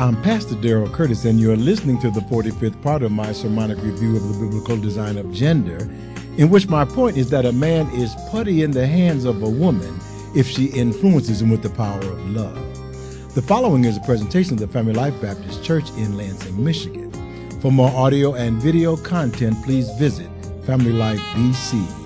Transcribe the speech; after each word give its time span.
I'm 0.00 0.16
Pastor 0.22 0.54
Daryl 0.54 0.90
Curtis, 0.90 1.26
and 1.26 1.38
you're 1.38 1.58
listening 1.58 2.00
to 2.00 2.10
the 2.10 2.20
45th 2.20 2.82
part 2.82 3.02
of 3.02 3.12
my 3.12 3.32
sermonic 3.32 3.76
review 3.82 4.16
of 4.16 4.26
the 4.28 4.46
biblical 4.46 4.78
design 4.78 5.18
of 5.18 5.30
gender, 5.30 5.90
in 6.38 6.48
which 6.48 6.68
my 6.68 6.86
point 6.86 7.18
is 7.18 7.28
that 7.28 7.44
a 7.44 7.52
man 7.52 7.86
is 7.90 8.14
putty 8.30 8.62
in 8.62 8.70
the 8.70 8.86
hands 8.86 9.26
of 9.26 9.42
a 9.42 9.48
woman 9.50 10.00
if 10.34 10.46
she 10.48 10.68
influences 10.68 11.42
him 11.42 11.50
with 11.50 11.62
the 11.62 11.68
power 11.68 12.00
of 12.00 12.30
love. 12.30 13.34
The 13.34 13.42
following 13.42 13.84
is 13.84 13.98
a 13.98 14.00
presentation 14.00 14.54
of 14.54 14.60
the 14.60 14.68
Family 14.68 14.94
Life 14.94 15.20
Baptist 15.20 15.62
Church 15.62 15.90
in 15.90 16.16
Lansing, 16.16 16.64
Michigan. 16.64 17.12
For 17.60 17.70
more 17.70 17.90
audio 17.90 18.32
and 18.32 18.56
video 18.56 18.96
content, 18.96 19.62
please 19.66 19.90
visit 19.98 20.30
FamilyLifeBC.com. 20.62 21.99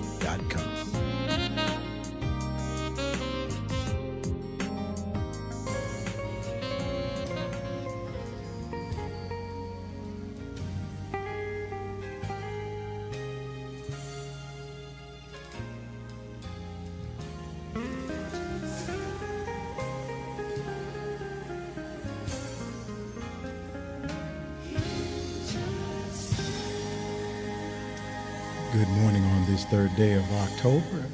of 30.29 30.51
October. 30.51 31.05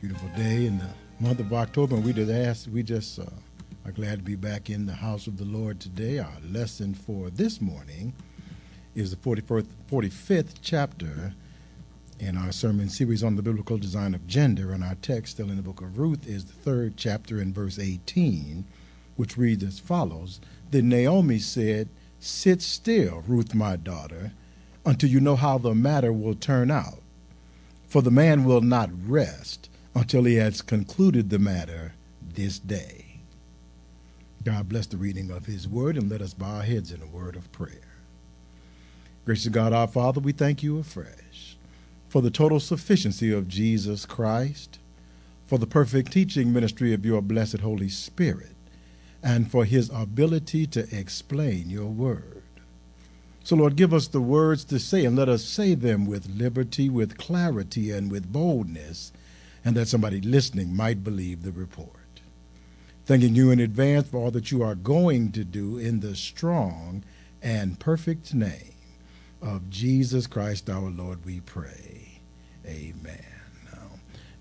Beautiful 0.00 0.28
day 0.36 0.66
in 0.66 0.78
the 0.78 0.88
month 1.20 1.38
of 1.38 1.52
October, 1.52 1.94
and 1.94 2.04
we 2.04 2.12
just 2.12 2.30
asked, 2.30 2.68
we 2.68 2.82
just 2.82 3.20
uh, 3.20 3.24
are 3.84 3.92
glad 3.92 4.18
to 4.18 4.24
be 4.24 4.34
back 4.34 4.68
in 4.68 4.86
the 4.86 4.94
house 4.94 5.28
of 5.28 5.36
the 5.36 5.44
Lord 5.44 5.78
today. 5.78 6.18
Our 6.18 6.38
lesson 6.44 6.92
for 6.92 7.30
this 7.30 7.60
morning 7.60 8.14
is 8.96 9.10
the 9.12 9.16
41st, 9.16 9.66
45th 9.88 10.54
chapter 10.60 11.34
in 12.18 12.36
our 12.36 12.50
sermon 12.50 12.88
series 12.88 13.22
on 13.22 13.36
the 13.36 13.42
biblical 13.42 13.78
design 13.78 14.14
of 14.14 14.26
gender, 14.26 14.72
and 14.72 14.82
our 14.82 14.96
text, 14.96 15.34
still 15.34 15.50
in 15.50 15.56
the 15.56 15.62
book 15.62 15.80
of 15.80 15.98
Ruth, 15.98 16.26
is 16.26 16.46
the 16.46 16.54
third 16.54 16.96
chapter 16.96 17.40
in 17.40 17.52
verse 17.52 17.78
18, 17.78 18.64
which 19.14 19.36
reads 19.36 19.62
as 19.62 19.78
follows 19.78 20.40
Then 20.70 20.88
Naomi 20.88 21.38
said, 21.38 21.88
Sit 22.18 22.60
still, 22.60 23.22
Ruth, 23.26 23.54
my 23.54 23.76
daughter 23.76 24.32
until 24.84 25.10
you 25.10 25.20
know 25.20 25.36
how 25.36 25.58
the 25.58 25.74
matter 25.74 26.12
will 26.12 26.34
turn 26.34 26.70
out. 26.70 27.01
For 27.92 28.00
the 28.00 28.10
man 28.10 28.44
will 28.44 28.62
not 28.62 28.88
rest 29.06 29.68
until 29.94 30.24
he 30.24 30.36
has 30.36 30.62
concluded 30.62 31.28
the 31.28 31.38
matter 31.38 31.92
this 32.26 32.58
day. 32.58 33.18
God 34.42 34.70
bless 34.70 34.86
the 34.86 34.96
reading 34.96 35.30
of 35.30 35.44
his 35.44 35.68
word 35.68 35.98
and 35.98 36.10
let 36.10 36.22
us 36.22 36.32
bow 36.32 36.56
our 36.56 36.62
heads 36.62 36.90
in 36.90 37.02
a 37.02 37.06
word 37.06 37.36
of 37.36 37.52
prayer. 37.52 37.98
Gracious 39.26 39.48
God, 39.48 39.74
our 39.74 39.86
Father, 39.86 40.20
we 40.20 40.32
thank 40.32 40.62
you 40.62 40.78
afresh 40.78 41.58
for 42.08 42.22
the 42.22 42.30
total 42.30 42.60
sufficiency 42.60 43.30
of 43.30 43.46
Jesus 43.46 44.06
Christ, 44.06 44.78
for 45.44 45.58
the 45.58 45.66
perfect 45.66 46.12
teaching 46.12 46.50
ministry 46.50 46.94
of 46.94 47.04
your 47.04 47.20
blessed 47.20 47.60
Holy 47.60 47.90
Spirit, 47.90 48.56
and 49.22 49.50
for 49.50 49.66
his 49.66 49.90
ability 49.90 50.66
to 50.68 50.88
explain 50.98 51.68
your 51.68 51.90
word. 51.90 52.41
So, 53.44 53.56
Lord, 53.56 53.76
give 53.76 53.92
us 53.92 54.08
the 54.08 54.20
words 54.20 54.64
to 54.66 54.78
say, 54.78 55.04
and 55.04 55.16
let 55.16 55.28
us 55.28 55.44
say 55.44 55.74
them 55.74 56.06
with 56.06 56.28
liberty, 56.28 56.88
with 56.88 57.18
clarity, 57.18 57.90
and 57.90 58.10
with 58.10 58.32
boldness, 58.32 59.12
and 59.64 59.76
that 59.76 59.88
somebody 59.88 60.20
listening 60.20 60.74
might 60.74 61.02
believe 61.02 61.42
the 61.42 61.50
report. 61.50 62.20
Thanking 63.04 63.34
you 63.34 63.50
in 63.50 63.58
advance 63.58 64.08
for 64.08 64.18
all 64.18 64.30
that 64.30 64.52
you 64.52 64.62
are 64.62 64.76
going 64.76 65.32
to 65.32 65.44
do 65.44 65.76
in 65.76 66.00
the 66.00 66.14
strong 66.14 67.02
and 67.42 67.80
perfect 67.80 68.32
name 68.32 68.74
of 69.40 69.68
Jesus 69.70 70.28
Christ 70.28 70.70
our 70.70 70.88
Lord, 70.88 71.24
we 71.24 71.40
pray. 71.40 72.20
Amen. 72.64 73.24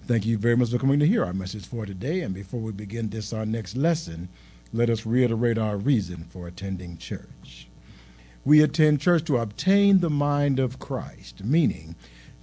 Thank 0.06 0.26
you 0.26 0.38
very 0.38 0.58
much 0.58 0.72
for 0.72 0.78
coming 0.78 1.00
to 1.00 1.08
hear 1.08 1.24
our 1.24 1.34
message 1.34 1.66
for 1.66 1.86
today. 1.86 2.22
And 2.22 2.34
before 2.34 2.60
we 2.60 2.72
begin 2.72 3.10
this, 3.10 3.32
our 3.32 3.46
next 3.46 3.78
lesson, 3.78 4.30
let 4.74 4.90
us 4.90 5.06
reiterate 5.06 5.58
our 5.58 5.78
reason 5.78 6.26
for 6.30 6.48
attending 6.48 6.98
church 6.98 7.71
we 8.44 8.62
attend 8.62 9.02
church 9.02 9.24
to 9.26 9.38
obtain 9.38 10.00
the 10.00 10.10
mind 10.10 10.60
of 10.60 10.80
Christ, 10.80 11.44
meaning 11.44 11.96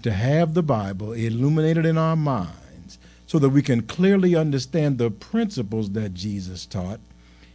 to 0.03 0.12
have 0.12 0.54
the 0.54 0.62
Bible 0.62 1.12
illuminated 1.12 1.84
in 1.84 1.98
our 1.98 2.16
minds 2.16 2.98
so 3.26 3.38
that 3.38 3.50
we 3.50 3.62
can 3.62 3.82
clearly 3.82 4.34
understand 4.34 4.98
the 4.98 5.10
principles 5.10 5.91
that 5.92 6.14
Jesus 6.14 6.66
taught 6.66 7.00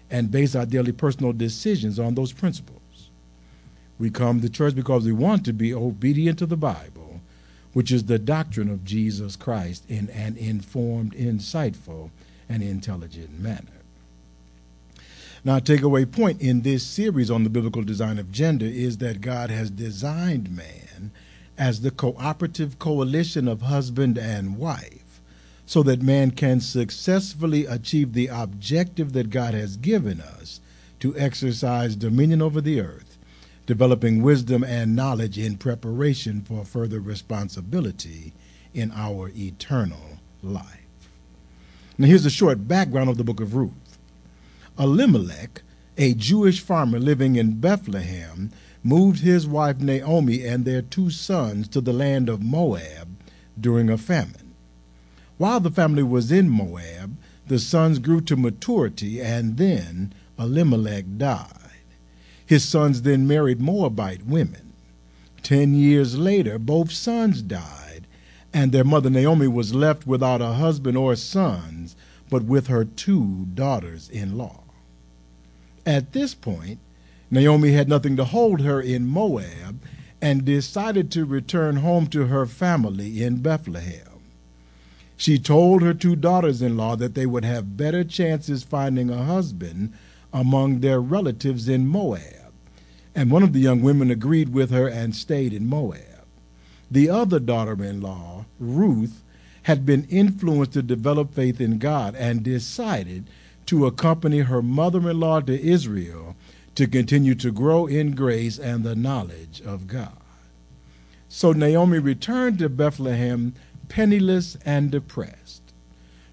and 0.09 0.29
base 0.29 0.55
our 0.55 0.65
daily 0.65 0.91
personal 0.91 1.33
decisions 1.33 1.97
on 1.97 2.15
those 2.15 2.33
principles. 2.33 3.09
We 3.97 4.09
come 4.09 4.41
to 4.41 4.49
church 4.49 4.75
because 4.75 5.05
we 5.05 5.13
want 5.13 5.45
to 5.45 5.53
be 5.53 5.73
obedient 5.73 6.39
to 6.39 6.45
the 6.45 6.57
Bible, 6.57 7.21
which 7.71 7.91
is 7.91 8.05
the 8.05 8.19
doctrine 8.19 8.69
of 8.69 8.83
Jesus 8.83 9.35
Christ 9.35 9.85
in 9.89 10.09
an 10.09 10.35
informed, 10.37 11.13
insightful, 11.13 12.11
and 12.49 12.61
intelligent 12.61 13.39
manner. 13.39 13.82
Now, 15.45 15.59
takeaway 15.59 16.09
point 16.09 16.41
in 16.41 16.61
this 16.61 16.83
series 16.85 17.29
on 17.29 17.43
the 17.43 17.49
biblical 17.49 17.83
design 17.83 18.17
of 18.17 18.31
gender 18.31 18.65
is 18.65 18.99
that 18.99 19.19
God 19.19 19.49
has 19.49 19.69
designed 19.69 20.49
man 20.49 21.11
as 21.57 21.81
the 21.81 21.91
cooperative 21.91 22.79
coalition 22.79 23.49
of 23.49 23.63
husband 23.63 24.17
and 24.17 24.57
wife 24.57 25.19
so 25.65 25.83
that 25.83 26.01
man 26.01 26.31
can 26.31 26.61
successfully 26.61 27.65
achieve 27.65 28.13
the 28.13 28.27
objective 28.27 29.11
that 29.13 29.31
God 29.31 29.53
has 29.53 29.75
given 29.75 30.21
us 30.21 30.61
to 31.01 31.17
exercise 31.17 31.97
dominion 31.97 32.41
over 32.41 32.61
the 32.61 32.79
earth, 32.79 33.17
developing 33.65 34.21
wisdom 34.21 34.63
and 34.63 34.95
knowledge 34.95 35.37
in 35.37 35.57
preparation 35.57 36.41
for 36.41 36.63
further 36.63 37.01
responsibility 37.01 38.31
in 38.73 38.93
our 38.95 39.29
eternal 39.35 40.19
life. 40.41 41.09
Now, 41.97 42.07
here's 42.07 42.25
a 42.25 42.29
short 42.29 42.65
background 42.65 43.09
of 43.09 43.17
the 43.17 43.25
book 43.25 43.41
of 43.41 43.55
Ruth. 43.55 43.82
Elimelech, 44.79 45.61
a 45.97 46.15
Jewish 46.15 46.59
farmer 46.59 46.99
living 46.99 47.35
in 47.35 47.59
Bethlehem, 47.59 48.49
moved 48.83 49.19
his 49.19 49.45
wife 49.45 49.79
Naomi 49.79 50.45
and 50.45 50.65
their 50.65 50.81
two 50.81 51.11
sons 51.11 51.67
to 51.67 51.79
the 51.79 51.93
land 51.93 52.27
of 52.27 52.41
Moab 52.41 53.07
during 53.59 53.89
a 53.89 53.97
famine. 53.97 54.55
While 55.37 55.59
the 55.59 55.69
family 55.69 56.01
was 56.01 56.31
in 56.31 56.49
Moab, 56.49 57.17
the 57.47 57.59
sons 57.59 57.99
grew 57.99 58.21
to 58.21 58.35
maturity, 58.35 59.21
and 59.21 59.57
then 59.57 60.13
Elimelech 60.39 61.05
died. 61.17 61.47
His 62.45 62.63
sons 62.63 63.03
then 63.03 63.27
married 63.27 63.61
Moabite 63.61 64.25
women. 64.25 64.73
Ten 65.43 65.75
years 65.75 66.17
later, 66.17 66.57
both 66.57 66.91
sons 66.91 67.41
died, 67.41 68.07
and 68.53 68.71
their 68.71 68.83
mother 68.83 69.09
Naomi 69.09 69.47
was 69.47 69.75
left 69.75 70.07
without 70.07 70.41
a 70.41 70.53
husband 70.53 70.97
or 70.97 71.15
sons, 71.15 71.95
but 72.29 72.43
with 72.43 72.67
her 72.67 72.85
two 72.85 73.45
daughters 73.53 74.09
in 74.09 74.37
law. 74.37 74.62
At 75.85 76.13
this 76.13 76.33
point, 76.33 76.79
Naomi 77.29 77.71
had 77.71 77.89
nothing 77.89 78.15
to 78.17 78.25
hold 78.25 78.61
her 78.61 78.79
in 78.79 79.07
Moab 79.07 79.81
and 80.21 80.45
decided 80.45 81.11
to 81.11 81.25
return 81.25 81.77
home 81.77 82.07
to 82.07 82.27
her 82.27 82.45
family 82.45 83.21
in 83.21 83.41
Bethlehem. 83.41 84.07
She 85.17 85.37
told 85.37 85.81
her 85.81 85.93
two 85.93 86.15
daughters 86.15 86.61
in 86.61 86.77
law 86.77 86.95
that 86.95 87.15
they 87.15 87.25
would 87.25 87.45
have 87.45 87.77
better 87.77 88.03
chances 88.03 88.63
finding 88.63 89.09
a 89.09 89.23
husband 89.23 89.93
among 90.31 90.79
their 90.79 91.01
relatives 91.01 91.67
in 91.67 91.87
Moab. 91.87 92.51
And 93.15 93.29
one 93.29 93.43
of 93.43 93.53
the 93.53 93.59
young 93.59 93.81
women 93.81 94.09
agreed 94.09 94.49
with 94.49 94.71
her 94.71 94.87
and 94.87 95.15
stayed 95.15 95.53
in 95.53 95.67
Moab. 95.67 96.25
The 96.89 97.09
other 97.09 97.39
daughter 97.39 97.83
in 97.83 98.01
law, 98.01 98.45
Ruth, 98.59 99.23
had 99.63 99.85
been 99.85 100.05
influenced 100.09 100.73
to 100.73 100.81
develop 100.81 101.33
faith 101.33 101.61
in 101.61 101.77
God 101.77 102.15
and 102.15 102.43
decided 102.43 103.25
to 103.67 103.85
accompany 103.85 104.39
her 104.39 104.61
mother 104.61 105.09
in 105.09 105.19
law 105.19 105.39
to 105.41 105.61
Israel 105.61 106.35
to 106.75 106.87
continue 106.87 107.35
to 107.35 107.51
grow 107.51 107.85
in 107.85 108.15
grace 108.15 108.57
and 108.57 108.83
the 108.83 108.95
knowledge 108.95 109.61
of 109.61 109.87
God. 109.87 110.17
So 111.29 111.51
Naomi 111.51 111.99
returned 111.99 112.59
to 112.59 112.69
Bethlehem 112.69 113.53
penniless 113.89 114.57
and 114.65 114.91
depressed. 114.91 115.61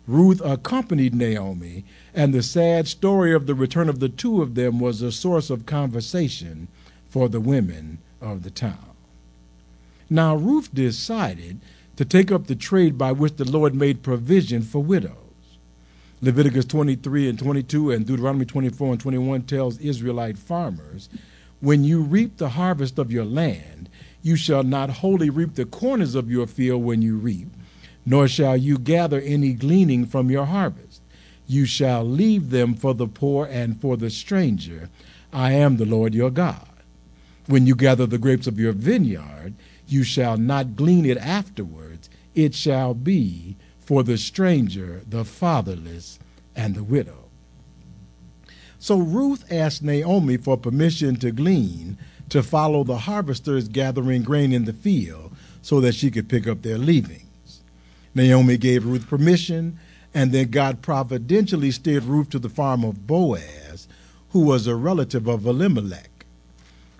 Ruth 0.06 0.40
accompanied 0.44 1.14
Naomi, 1.14 1.84
and 2.14 2.34
the 2.34 2.42
sad 2.42 2.88
story 2.88 3.32
of 3.32 3.46
the 3.46 3.54
return 3.54 3.88
of 3.88 4.00
the 4.00 4.08
two 4.08 4.42
of 4.42 4.54
them 4.54 4.80
was 4.80 5.02
a 5.02 5.12
source 5.12 5.50
of 5.50 5.66
conversation 5.66 6.68
for 7.08 7.28
the 7.28 7.40
women 7.40 7.98
of 8.20 8.42
the 8.42 8.50
town. 8.50 8.90
Now, 10.08 10.34
Ruth 10.34 10.74
decided 10.74 11.60
to 11.96 12.04
take 12.04 12.32
up 12.32 12.46
the 12.46 12.56
trade 12.56 12.98
by 12.98 13.12
which 13.12 13.36
the 13.36 13.48
Lord 13.48 13.74
made 13.74 14.02
provision 14.02 14.62
for 14.62 14.82
widows. 14.82 15.29
Leviticus 16.22 16.66
23 16.66 17.30
and 17.30 17.38
22 17.38 17.90
and 17.90 18.06
Deuteronomy 18.06 18.44
24 18.44 18.92
and 18.92 19.00
21 19.00 19.42
tells 19.42 19.78
Israelite 19.78 20.38
farmers, 20.38 21.08
When 21.60 21.82
you 21.84 22.02
reap 22.02 22.36
the 22.36 22.50
harvest 22.50 22.98
of 22.98 23.10
your 23.10 23.24
land, 23.24 23.88
you 24.22 24.36
shall 24.36 24.62
not 24.62 24.90
wholly 24.90 25.30
reap 25.30 25.54
the 25.54 25.64
corners 25.64 26.14
of 26.14 26.30
your 26.30 26.46
field 26.46 26.84
when 26.84 27.00
you 27.00 27.16
reap, 27.16 27.48
nor 28.04 28.28
shall 28.28 28.56
you 28.56 28.76
gather 28.78 29.20
any 29.20 29.54
gleaning 29.54 30.04
from 30.06 30.30
your 30.30 30.46
harvest. 30.46 31.00
you 31.46 31.64
shall 31.66 32.04
leave 32.04 32.50
them 32.50 32.74
for 32.74 32.94
the 32.94 33.08
poor 33.08 33.44
and 33.46 33.80
for 33.80 33.96
the 33.96 34.08
stranger. 34.10 34.88
I 35.32 35.52
am 35.52 35.78
the 35.78 35.84
Lord 35.84 36.14
your 36.14 36.30
God. 36.30 36.68
When 37.46 37.66
you 37.66 37.74
gather 37.74 38.06
the 38.06 38.18
grapes 38.18 38.46
of 38.46 38.60
your 38.60 38.72
vineyard, 38.72 39.54
you 39.88 40.04
shall 40.04 40.36
not 40.36 40.76
glean 40.76 41.04
it 41.04 41.18
afterwards. 41.18 42.08
It 42.36 42.54
shall 42.54 42.94
be 42.94 43.56
for 43.90 44.04
the 44.04 44.16
stranger, 44.16 45.02
the 45.04 45.24
fatherless, 45.24 46.20
and 46.54 46.76
the 46.76 46.84
widow. 46.84 47.24
So 48.78 48.98
Ruth 48.98 49.44
asked 49.50 49.82
Naomi 49.82 50.36
for 50.36 50.56
permission 50.56 51.16
to 51.16 51.32
glean, 51.32 51.98
to 52.28 52.40
follow 52.44 52.84
the 52.84 52.98
harvesters 52.98 53.66
gathering 53.66 54.22
grain 54.22 54.52
in 54.52 54.64
the 54.64 54.72
field, 54.72 55.32
so 55.60 55.80
that 55.80 55.96
she 55.96 56.08
could 56.08 56.28
pick 56.28 56.46
up 56.46 56.62
their 56.62 56.78
leavings. 56.78 57.62
Naomi 58.14 58.56
gave 58.56 58.86
Ruth 58.86 59.08
permission, 59.08 59.76
and 60.14 60.30
then 60.30 60.52
God 60.52 60.82
providentially 60.82 61.72
steered 61.72 62.04
Ruth 62.04 62.30
to 62.30 62.38
the 62.38 62.48
farm 62.48 62.84
of 62.84 63.08
Boaz, 63.08 63.88
who 64.28 64.42
was 64.42 64.68
a 64.68 64.76
relative 64.76 65.26
of 65.26 65.44
Elimelech. 65.44 66.26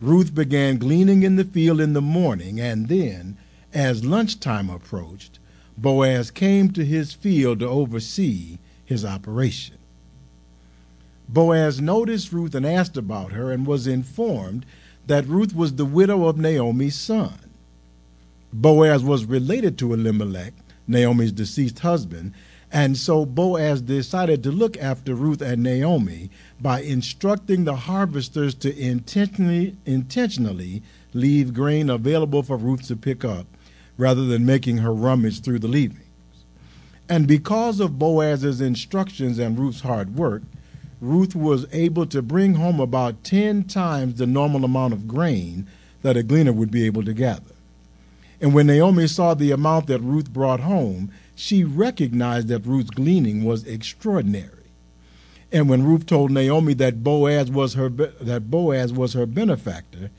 Ruth 0.01 0.35
began 0.35 0.77
gleaning 0.77 1.23
in 1.23 1.37
the 1.37 1.45
field 1.45 1.81
in 1.81 1.93
the 1.93 2.03
morning, 2.03 2.59
and 2.59 2.89
then, 2.89 3.39
as 3.73 4.05
lunchtime 4.05 4.69
approached, 4.69 5.39
Boaz 5.81 6.31
came 6.31 6.71
to 6.73 6.85
his 6.85 7.15
field 7.15 7.61
to 7.61 7.67
oversee 7.67 8.59
his 8.85 9.03
operation. 9.03 9.79
Boaz 11.27 11.81
noticed 11.81 12.33
Ruth 12.33 12.55
and 12.55 12.67
asked 12.67 12.99
about 12.99 13.33
her 13.33 13.51
and 13.51 13.67
was 13.67 13.87
informed 13.87 14.67
that 15.07 15.27
Ruth 15.27 15.55
was 15.55 15.77
the 15.77 15.87
widow 15.87 16.27
of 16.27 16.37
Naomi's 16.37 16.97
son. 16.97 17.39
Boaz 18.53 19.03
was 19.03 19.25
related 19.25 19.79
to 19.79 19.95
Elimelech, 19.95 20.53
Naomi's 20.87 21.33
deceased 21.33 21.79
husband, 21.79 22.35
and 22.71 22.97
so 22.97 23.25
Boaz 23.25 23.81
decided 23.81 24.43
to 24.43 24.53
look 24.53 24.77
after 24.77 25.15
Ruth 25.15 25.41
and 25.41 25.63
Naomi 25.63 26.31
by 26.61 26.83
instructing 26.83 27.65
the 27.65 27.77
harvesters 27.77 28.55
to 28.57 28.79
intentionally, 28.79 29.77
intentionally 29.87 30.83
leave 31.15 31.55
grain 31.55 31.89
available 31.89 32.43
for 32.43 32.59
Ruth 32.59 32.87
to 32.89 32.97
pick 32.97 33.25
up 33.25 33.47
rather 34.01 34.25
than 34.25 34.47
making 34.47 34.79
her 34.79 34.93
rummage 34.93 35.43
through 35.43 35.59
the 35.59 35.69
leavings. 35.69 36.01
And 37.09 37.27
because 37.27 37.81
of 37.81 37.99
Boaz's 37.99 38.61
instructions 38.61 39.39
and 39.39 39.59
Ruth's 39.59 39.83
hard 39.83 40.17
work, 40.17 40.43
Ruth 41.01 41.35
was 41.35 41.67
able 41.73 42.07
to 42.07 42.23
bring 42.23 42.55
home 42.55 42.81
about 42.81 43.25
10 43.25 43.65
times 43.65 44.15
the 44.15 44.27
normal 44.27 44.65
amount 44.65 44.95
of 44.95 45.07
grain 45.07 45.67
that 46.03 46.17
a 46.17 46.23
gleaner 46.23 46.53
would 46.53 46.71
be 46.71 46.87
able 46.87 47.05
to 47.05 47.13
gather. 47.13 47.55
And 48.41 48.55
when 48.55 48.67
Naomi 48.67 49.07
saw 49.07 49.35
the 49.35 49.51
amount 49.51 49.87
that 49.89 50.01
Ruth 50.01 50.33
brought 50.33 50.61
home, 50.61 51.11
she 51.35 51.63
recognized 51.63 52.49
that 52.49 52.67
Ruth's 52.67 52.91
gleaning 52.91 53.45
was 53.45 53.67
extraordinary. 53.67 54.65
And 55.53 55.69
when 55.69 55.85
Ruth 55.85 56.07
told 56.07 56.31
Naomi 56.31 56.75
that 56.75 57.03
Boaz 57.03 57.51
was 57.51 57.75
her 57.75 57.89
that 57.89 58.51
Boaz 58.51 58.93
was 58.93 59.15
her 59.15 59.27
benefactor, 59.27 60.11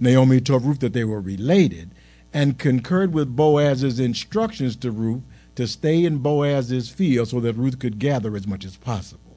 Naomi 0.00 0.40
told 0.40 0.64
Ruth 0.64 0.80
that 0.80 0.94
they 0.94 1.04
were 1.04 1.20
related 1.20 1.90
and 2.32 2.58
concurred 2.58 3.12
with 3.12 3.34
Boaz's 3.34 3.98
instructions 3.98 4.76
to 4.76 4.90
Ruth 4.90 5.22
to 5.56 5.66
stay 5.66 6.04
in 6.04 6.18
Boaz's 6.18 6.88
field 6.88 7.28
so 7.28 7.40
that 7.40 7.56
Ruth 7.56 7.78
could 7.78 7.98
gather 7.98 8.36
as 8.36 8.46
much 8.46 8.64
as 8.64 8.76
possible. 8.76 9.36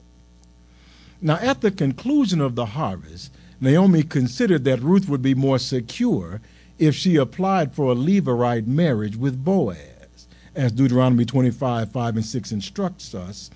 Now, 1.21 1.35
at 1.35 1.61
the 1.61 1.71
conclusion 1.71 2.41
of 2.41 2.55
the 2.55 2.67
harvest, 2.67 3.33
Naomi 3.59 4.03
considered 4.03 4.65
that 4.65 4.81
Ruth 4.81 5.07
would 5.07 5.21
be 5.21 5.33
more 5.33 5.57
secure 5.57 6.41
if 6.77 6.95
she 6.95 7.15
applied 7.15 7.73
for 7.73 7.91
a 7.91 7.95
Levirate 7.95 8.67
marriage 8.67 9.15
with 9.15 9.43
Boaz. 9.43 10.27
As 10.55 10.71
Deuteronomy 10.71 11.25
25, 11.25 11.91
5 11.91 12.15
and 12.15 12.25
6 12.25 12.51
instructs 12.51 13.15
us, 13.15 13.49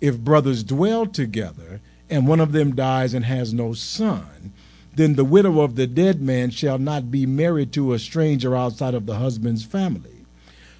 if 0.00 0.18
brothers 0.18 0.62
dwell 0.62 1.06
together 1.06 1.80
and 2.08 2.26
one 2.26 2.40
of 2.40 2.52
them 2.52 2.74
dies 2.74 3.14
and 3.14 3.24
has 3.24 3.52
no 3.52 3.72
son, 3.74 4.52
then 4.98 5.14
the 5.14 5.24
widow 5.24 5.60
of 5.60 5.76
the 5.76 5.86
dead 5.86 6.20
man 6.20 6.50
shall 6.50 6.78
not 6.78 7.10
be 7.10 7.24
married 7.24 7.72
to 7.72 7.92
a 7.92 7.98
stranger 7.98 8.54
outside 8.54 8.94
of 8.94 9.06
the 9.06 9.16
husband's 9.16 9.64
family. 9.64 10.26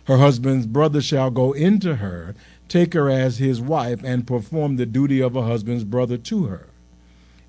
Her 0.04 0.18
husband's 0.18 0.66
brother 0.66 1.00
shall 1.00 1.30
go 1.30 1.52
into 1.52 1.96
her 1.96 2.34
take 2.68 2.94
her 2.94 3.08
as 3.10 3.38
his 3.38 3.60
wife 3.60 4.02
and 4.04 4.26
perform 4.26 4.76
the 4.76 4.86
duty 4.86 5.20
of 5.20 5.34
a 5.34 5.42
husband's 5.42 5.84
brother 5.84 6.16
to 6.16 6.44
her. 6.44 6.68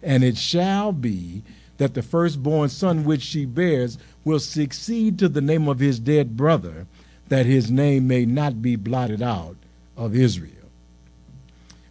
And 0.01 0.24
it 0.24 0.38
shall 0.38 0.92
be 0.92 1.44
that 1.77 1.94
the 1.94 2.01
firstborn 2.01 2.69
son 2.69 3.04
which 3.04 3.21
she 3.21 3.45
bears 3.45 3.98
will 4.24 4.39
succeed 4.39 5.19
to 5.19 5.30
the 5.30 5.42
name 5.42 5.68
of 5.68 5.80
his 5.80 6.00
dead 6.00 6.36
brother, 6.36 6.88
that 7.27 7.45
his 7.45 7.69
name 7.69 8.07
may 8.07 8.25
not 8.25 8.62
be 8.62 8.75
blotted 8.75 9.21
out 9.21 9.57
of 9.95 10.16
Israel. 10.16 10.54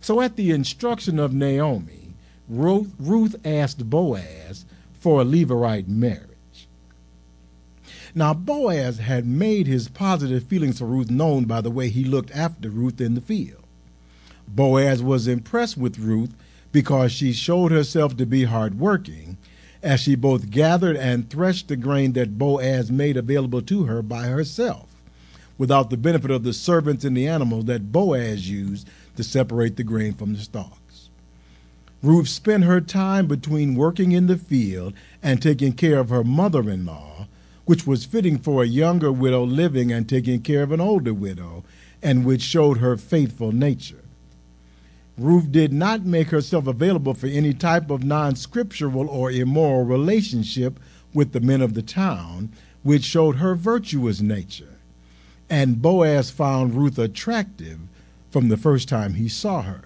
So, 0.01 0.21
at 0.21 0.37
the 0.37 0.51
instruction 0.51 1.19
of 1.19 1.35
Naomi, 1.35 1.98
Ruth 2.49 3.37
asked 3.45 3.91
Boaz 3.91 4.65
for 4.95 5.21
a 5.21 5.25
Levirate 5.25 5.89
marriage. 5.89 6.29
Now, 8.15 8.33
Boaz 8.35 8.99
had 8.99 9.27
made 9.27 9.67
his 9.67 9.89
positive 9.89 10.45
feelings 10.45 10.79
for 10.79 10.87
Ruth 10.87 11.11
known 11.11 11.45
by 11.45 11.61
the 11.61 11.71
way 11.71 11.89
he 11.89 12.05
looked 12.05 12.31
after 12.33 12.71
Ruth 12.71 13.01
in 13.01 13.15
the 13.15 13.21
field. 13.21 13.63
Boaz 14.49 15.03
was 15.03 15.29
impressed 15.29 15.77
with 15.77 15.99
Ruth 15.99 16.35
because 16.73 17.13
she 17.13 17.33
showed 17.33 17.71
herself 17.71 18.17
to 18.17 18.27
be 18.27 18.45
hardworking, 18.45 19.37
as 19.83 20.01
she 20.01 20.15
both 20.15 20.51
gathered 20.51 20.97
and 20.97 21.31
threshed 21.31 21.69
the 21.69 21.77
grain 21.77 22.13
that 22.15 22.39
Boaz 22.39 22.91
made 22.91 23.17
available 23.17 23.63
to 23.63 23.85
her 23.85 24.03
by 24.03 24.27
herself, 24.27 24.89
without 25.57 25.91
the 25.91 25.97
benefit 25.97 26.31
of 26.31 26.45
the 26.45 26.53
servants 26.53 27.05
and 27.05 27.17
the 27.17 27.29
animals 27.29 27.67
that 27.67 27.93
Boaz 27.93 28.51
used 28.51 28.89
to 29.17 29.23
separate 29.23 29.77
the 29.77 29.85
grain 29.85 30.15
from 30.15 30.35
the 30.35 30.41
stalks. 30.41 30.88
Ruth 32.03 32.29
spent 32.29 32.65
her 32.65 32.81
time 32.81 33.27
between 33.27 33.75
working 33.75 34.13
in 34.13 34.27
the 34.27 34.39
field 34.39 34.95
and 35.23 35.43
taking 35.43 35.73
care 35.73 35.99
of 35.99 36.11
her 36.11 36.25
mother 36.25 36.71
in 36.71 36.87
law 36.87 37.19
which 37.69 37.87
was 37.87 38.07
fitting 38.07 38.39
for 38.39 38.63
a 38.63 38.67
younger 38.67 39.13
widow 39.13 39.45
living 39.45 39.93
and 39.93 40.09
taking 40.09 40.41
care 40.41 40.63
of 40.63 40.73
an 40.73 40.81
older 40.81 41.13
widow, 41.13 41.63
and 42.03 42.25
which 42.25 42.41
showed 42.41 42.79
her 42.79 42.97
faithful 42.97 43.53
nature. 43.53 44.03
Ruth 45.19 45.53
did 45.53 45.71
not 45.71 46.07
make 46.07 46.31
herself 46.31 46.67
available 46.67 47.13
for 47.13 47.27
any 47.27 47.53
type 47.53 47.91
of 47.91 48.03
non 48.03 48.37
scriptural 48.37 49.07
or 49.11 49.31
immoral 49.31 49.85
relationship 49.85 50.81
with 51.13 51.33
the 51.33 51.41
men 51.41 51.61
of 51.61 51.75
the 51.75 51.83
town, 51.83 52.51
which 52.83 53.05
showed 53.05 53.37
her 53.37 53.55
virtuous 53.55 54.23
nature. 54.23 54.79
And 55.51 55.83
Boaz 55.83 56.31
found 56.31 56.75
Ruth 56.75 56.99
attractive 56.99 57.81
from 58.31 58.49
the 58.49 58.57
first 58.57 58.89
time 58.89 59.13
he 59.13 59.29
saw 59.29 59.61
her. 59.61 59.83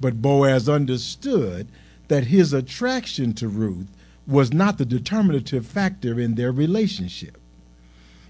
But 0.00 0.20
Boaz 0.22 0.68
understood 0.68 1.68
that 2.08 2.26
his 2.26 2.52
attraction 2.52 3.32
to 3.34 3.48
Ruth 3.48 3.88
was 4.26 4.52
not 4.52 4.78
the 4.78 4.84
determinative 4.84 5.66
factor 5.66 6.18
in 6.20 6.34
their 6.34 6.52
relationship. 6.52 7.38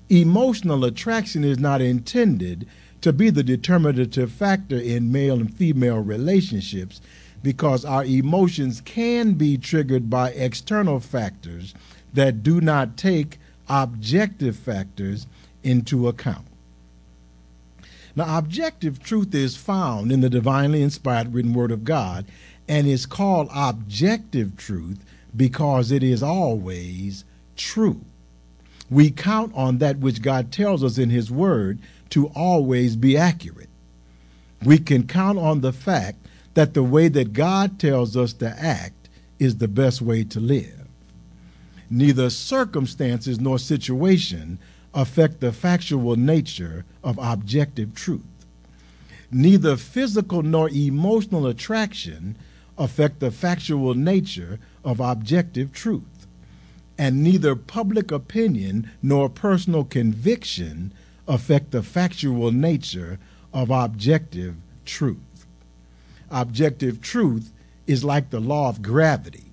Emotional 0.09 0.85
attraction 0.85 1.43
is 1.43 1.59
not 1.59 1.81
intended 1.81 2.67
to 3.01 3.13
be 3.13 3.31
the 3.31 3.43
determinative 3.43 4.31
factor 4.31 4.77
in 4.77 5.13
male 5.13 5.41
and 5.41 5.53
female 5.55 5.99
relationships 5.99 7.01
because 7.43 7.85
our 7.85 8.05
emotions 8.05 8.81
can 8.81 9.35
be 9.35 9.57
triggered 9.59 10.09
by 10.09 10.31
external 10.31 11.01
factors 11.01 11.75
that 12.13 12.43
do 12.43 12.61
not 12.61 12.97
take 12.97 13.39
objective 13.69 14.57
factors 14.57 15.27
into 15.63 16.09
account. 16.09 16.47
Now, 18.17 18.39
objective 18.39 19.03
truth 19.03 19.35
is 19.35 19.57
found 19.57 20.11
in 20.11 20.23
the 20.23 20.31
divinely 20.31 20.83
inspired 20.83 21.35
written 21.35 21.53
word 21.53 21.71
of 21.71 21.85
God 21.85 22.25
and 22.67 22.87
is 22.87 23.05
called 23.05 23.51
objective 23.55 24.57
truth 24.57 25.05
because 25.37 25.93
it 25.93 26.03
is 26.03 26.23
always 26.23 27.25
true. 27.57 28.01
We 28.91 29.11
count 29.11 29.53
on 29.55 29.79
that 29.79 29.99
which 29.99 30.23
God 30.23 30.51
tells 30.51 30.83
us 30.83 30.97
in 30.97 31.11
His 31.11 31.31
Word 31.31 31.79
to 32.11 32.29
always 32.29 32.97
be 32.97 33.17
accurate. 33.17 33.69
We 34.65 34.79
can 34.79 35.07
count 35.07 35.39
on 35.39 35.61
the 35.61 35.73
fact 35.73 36.19
that 36.55 36.73
the 36.73 36.83
way 36.83 37.09
that 37.09 37.35
God 37.35 37.79
tells 37.79 38.17
us 38.17 38.33
to 38.35 38.49
act 38.49 39.11
is 39.39 39.59
the 39.59 39.69
best 39.69 40.01
way 40.01 40.25
to 40.25 40.41
live. 40.41 40.87
Neither 41.91 42.31
circumstances 42.31 43.39
nor 43.39 43.59
situation 43.59 44.59
affect 44.97 45.41
the 45.41 45.53
factual 45.53 46.17
nature 46.17 46.87
of 47.05 47.19
objective 47.23 47.95
truth. 47.95 48.25
Neither 49.31 49.77
physical 49.77 50.43
nor 50.43 50.71
emotional 50.71 51.47
attraction 51.47 52.37
affect 52.79 53.21
the 53.21 53.31
factual 53.31 53.95
nature 53.95 54.59
of 54.83 54.99
objective 54.99 55.73
truth. 55.73 56.27
And 56.97 57.23
neither 57.23 57.55
public 57.55 58.11
opinion 58.11 58.91
nor 59.03 59.29
personal 59.29 59.85
conviction 59.85 60.93
affect 61.29 61.73
the 61.73 61.83
factual 61.83 62.51
nature 62.51 63.19
of 63.53 63.71
objective 63.71 64.57
truth. 64.87 65.47
Objective 66.31 67.03
truth 67.03 67.53
is 67.87 68.03
like 68.03 68.31
the 68.31 68.41
law 68.41 68.71
of 68.71 68.81
gravity. 68.81 69.46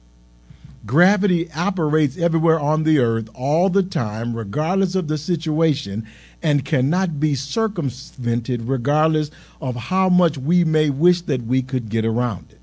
Gravity 0.85 1.49
operates 1.53 2.17
everywhere 2.17 2.59
on 2.59 2.83
the 2.83 2.99
earth 2.99 3.29
all 3.33 3.69
the 3.69 3.83
time, 3.83 4.35
regardless 4.35 4.95
of 4.95 5.07
the 5.07 5.17
situation, 5.17 6.05
and 6.41 6.65
cannot 6.65 7.21
be 7.21 7.35
circumvented 7.35 8.67
regardless 8.67 9.31
of 9.61 9.75
how 9.75 10.09
much 10.09 10.37
we 10.37 10.65
may 10.65 10.89
wish 10.89 11.21
that 11.21 11.43
we 11.43 11.61
could 11.61 11.89
get 11.89 12.03
around 12.03 12.51
it. 12.51 12.59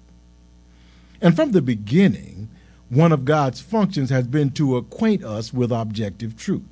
And 1.23 1.35
from 1.35 1.53
the 1.53 1.62
beginning, 1.62 2.49
one 2.91 3.12
of 3.12 3.25
God's 3.25 3.61
functions 3.61 4.11
has 4.11 4.27
been 4.27 4.50
to 4.50 4.77
acquaint 4.77 5.25
us 5.25 5.55
with 5.55 5.73
objective 5.73 6.37
truth. 6.37 6.65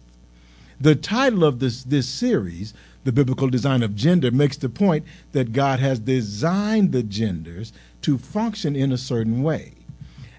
The 0.79 0.97
title 0.97 1.45
of 1.45 1.61
this, 1.61 1.83
this 1.83 2.09
series, 2.09 2.75
The 3.05 3.13
Biblical 3.13 3.49
Design 3.49 3.83
of 3.83 3.97
Gender, 3.97 4.31
makes 4.31 4.59
the 4.59 4.69
point 4.69 5.05
that 5.33 5.53
God 5.53 5.81
has 5.81 5.99
designed 5.99 6.93
the 6.93 7.03
genders 7.03 7.73
to 8.03 8.19
function 8.19 8.77
in 8.77 8.93
a 8.93 8.99
certain 8.99 9.43
way. 9.43 9.73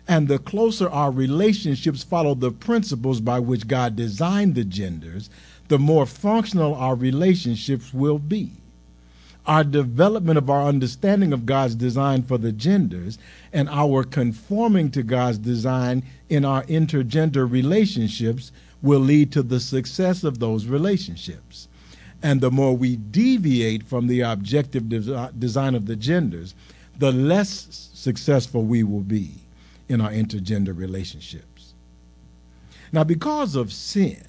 And 0.09 0.27
the 0.27 0.39
closer 0.39 0.89
our 0.89 1.11
relationships 1.11 2.01
follow 2.01 2.33
the 2.33 2.49
principles 2.49 3.21
by 3.21 3.39
which 3.39 3.67
God 3.67 3.95
designed 3.95 4.55
the 4.55 4.63
genders, 4.63 5.29
the 5.67 5.77
more 5.77 6.07
functional 6.07 6.73
our 6.73 6.95
relationships 6.95 7.93
will 7.93 8.17
be. 8.17 8.53
Our 9.45 9.63
development 9.63 10.39
of 10.39 10.49
our 10.49 10.67
understanding 10.67 11.31
of 11.31 11.45
God's 11.45 11.75
design 11.75 12.23
for 12.23 12.39
the 12.39 12.51
genders 12.51 13.19
and 13.53 13.69
our 13.69 14.03
conforming 14.03 14.89
to 14.91 15.03
God's 15.03 15.37
design 15.37 16.01
in 16.27 16.43
our 16.43 16.63
intergender 16.63 17.49
relationships 17.49 18.51
will 18.81 19.01
lead 19.01 19.31
to 19.33 19.43
the 19.43 19.59
success 19.59 20.23
of 20.23 20.39
those 20.39 20.65
relationships. 20.65 21.67
And 22.23 22.41
the 22.41 22.49
more 22.49 22.75
we 22.75 22.95
deviate 22.95 23.83
from 23.83 24.07
the 24.07 24.21
objective 24.21 24.89
de- 24.89 25.31
design 25.37 25.75
of 25.75 25.85
the 25.85 25.95
genders, 25.95 26.55
the 26.97 27.11
less 27.11 27.91
successful 27.93 28.63
we 28.63 28.83
will 28.83 29.01
be 29.01 29.43
in 29.89 29.99
our 29.99 30.11
intergender 30.11 30.77
relationships. 30.77 31.73
Now, 32.91 33.03
because 33.03 33.55
of 33.55 33.73
sin, 33.73 34.23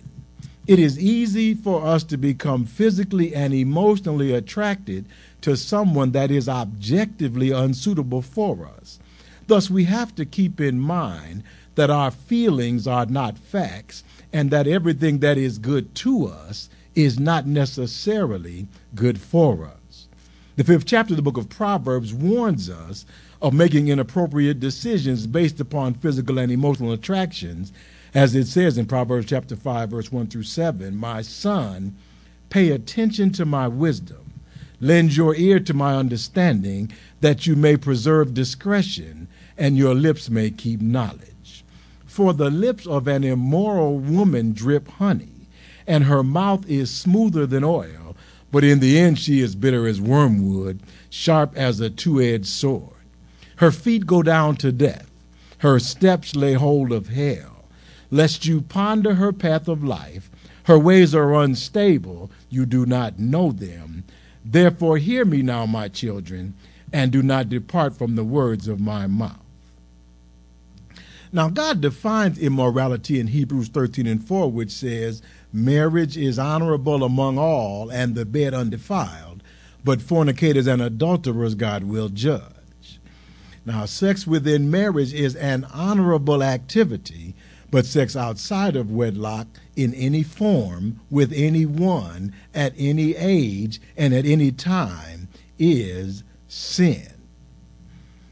it 0.67 0.79
is 0.79 0.99
easy 0.99 1.55
for 1.55 1.85
us 1.87 2.02
to 2.05 2.17
become 2.17 2.64
physically 2.64 3.35
and 3.35 3.55
emotionally 3.55 4.33
attracted 4.33 5.07
to 5.43 5.57
someone 5.57 6.12
that 6.12 6.31
is 6.31 6.49
objectively 6.49 7.50
unsuitable 7.50 8.23
for 8.23 8.67
us. 8.67 8.99
Thus, 9.47 9.71
we 9.71 9.85
have 9.85 10.14
to 10.17 10.25
keep 10.25 10.61
in 10.61 10.79
mind 10.79 11.43
that 11.75 11.90
our 11.90 12.11
feelings 12.11 12.87
are 12.87 13.07
not 13.07 13.38
facts 13.38 14.05
and 14.33 14.50
that 14.50 14.67
everything 14.67 15.19
that 15.21 15.38
is 15.38 15.59
good 15.59 15.95
to 15.97 16.26
us 16.26 16.69
is 16.95 17.19
not 17.19 17.47
necessarily 17.47 18.69
good 18.95 19.21
for 19.21 19.64
us. 19.64 20.09
The 20.57 20.64
fifth 20.64 20.85
chapter 20.85 21.14
of 21.14 21.17
the 21.17 21.23
book 21.23 21.38
of 21.38 21.49
Proverbs 21.49 22.12
warns 22.12 22.69
us 22.69 23.07
of 23.40 23.54
making 23.54 23.88
inappropriate 23.88 24.61
decisions 24.61 25.26
based 25.26 25.61
upon 25.61 25.94
physical 25.94 26.38
and 26.38 26.52
emotional 26.52 26.92
attractions 26.92 27.73
as 28.14 28.35
it 28.35 28.47
says 28.47 28.76
in 28.76 28.87
Proverbs 28.87 29.26
chapter 29.26 29.54
5, 29.54 29.90
verse 29.90 30.11
1 30.11 30.26
through 30.26 30.42
7, 30.42 30.97
My 30.97 31.23
son, 31.23 31.97
pay 32.49 32.70
attention 32.70 33.30
to 33.32 33.44
my 33.44 33.68
wisdom, 33.68 34.32
lend 34.80 35.16
your 35.16 35.35
ear 35.37 35.61
to 35.61 35.75
my 35.75 35.94
understanding, 35.94 36.90
that 37.20 37.47
you 37.47 37.54
may 37.54 37.76
preserve 37.76 38.35
discretion, 38.35 39.28
and 39.56 39.76
your 39.76 39.94
lips 39.94 40.28
may 40.28 40.50
keep 40.50 40.80
knowledge. 40.80 41.64
For 42.04 42.32
the 42.32 42.50
lips 42.50 42.87
of 42.87 43.06
an 43.06 43.23
immoral 43.23 43.99
woman 43.99 44.52
drip 44.52 44.88
honey, 44.88 45.47
and 45.87 46.04
her 46.04 46.25
mouth 46.25 46.68
is 46.68 46.90
smoother 46.90 47.47
than 47.47 47.62
oil, 47.62 48.16
but 48.50 48.64
in 48.64 48.80
the 48.80 48.99
end 48.99 49.20
she 49.20 49.40
is 49.40 49.54
bitter 49.54 49.87
as 49.87 50.00
wormwood, 50.00 50.80
sharp 51.09 51.56
as 51.56 51.78
a 51.78 51.88
two 51.88 52.20
edged 52.20 52.47
sword. 52.47 53.00
Her 53.61 53.71
feet 53.71 54.07
go 54.07 54.23
down 54.23 54.57
to 54.57 54.73
death, 54.73 55.11
her 55.59 55.79
steps 55.79 56.35
lay 56.35 56.55
hold 56.55 56.93
of 56.93 57.09
hell 57.09 57.61
lest 58.11 58.45
you 58.47 58.61
ponder 58.61 59.14
her 59.14 59.33
path 59.33 59.69
of 59.69 59.85
life. 59.85 60.31
Her 60.64 60.79
ways 60.79 61.14
are 61.14 61.35
unstable, 61.35 62.31
you 62.49 62.67
do 62.67 62.85
not 62.87 63.19
know 63.19 63.52
them. 63.52 64.05
Therefore, 64.45 64.99
hear 64.99 65.25
me 65.25 65.43
now, 65.43 65.67
my 65.67 65.88
children, 65.88 66.55
and 66.93 67.12
do 67.12 67.23
not 67.23 67.49
depart 67.49 67.97
from 67.97 68.17
the 68.17 68.25
words 68.25 68.69
of 68.69 68.81
my 68.81 69.07
mouth. 69.07 69.37
Now, 71.33 71.49
God 71.49 71.81
defines 71.81 72.38
immorality 72.38 73.21
in 73.21 73.29
Hebrews 73.29 73.69
13 73.69 74.07
and 74.07 74.23
4, 74.23 74.50
which 74.50 74.71
says, 74.71 75.23
Marriage 75.52 76.17
is 76.17 76.38
honorable 76.38 77.05
among 77.05 77.38
all, 77.38 77.90
and 77.90 78.14
the 78.14 78.25
bed 78.25 78.52
undefiled, 78.52 79.43
but 79.85 80.02
fornicators 80.02 80.67
and 80.67 80.83
adulterers 80.83 81.55
God 81.55 81.85
will 81.85 82.09
judge. 82.09 82.60
Now, 83.64 83.85
sex 83.85 84.26
within 84.26 84.71
marriage 84.71 85.12
is 85.12 85.37
an 85.37 85.64
honorable 85.73 86.43
activity 86.43 87.35
but 87.71 87.87
sex 87.87 88.17
outside 88.17 88.76
of 88.76 88.90
wedlock 88.90 89.47
in 89.76 89.95
any 89.95 90.23
form 90.23 91.00
with 91.11 91.33
anyone 91.35 92.35
at 92.55 92.75
any 92.76 93.14
age 93.14 93.81
and 93.97 94.12
at 94.12 94.26
any 94.26 94.50
time 94.50 95.29
is 95.59 96.25
sin. 96.49 97.07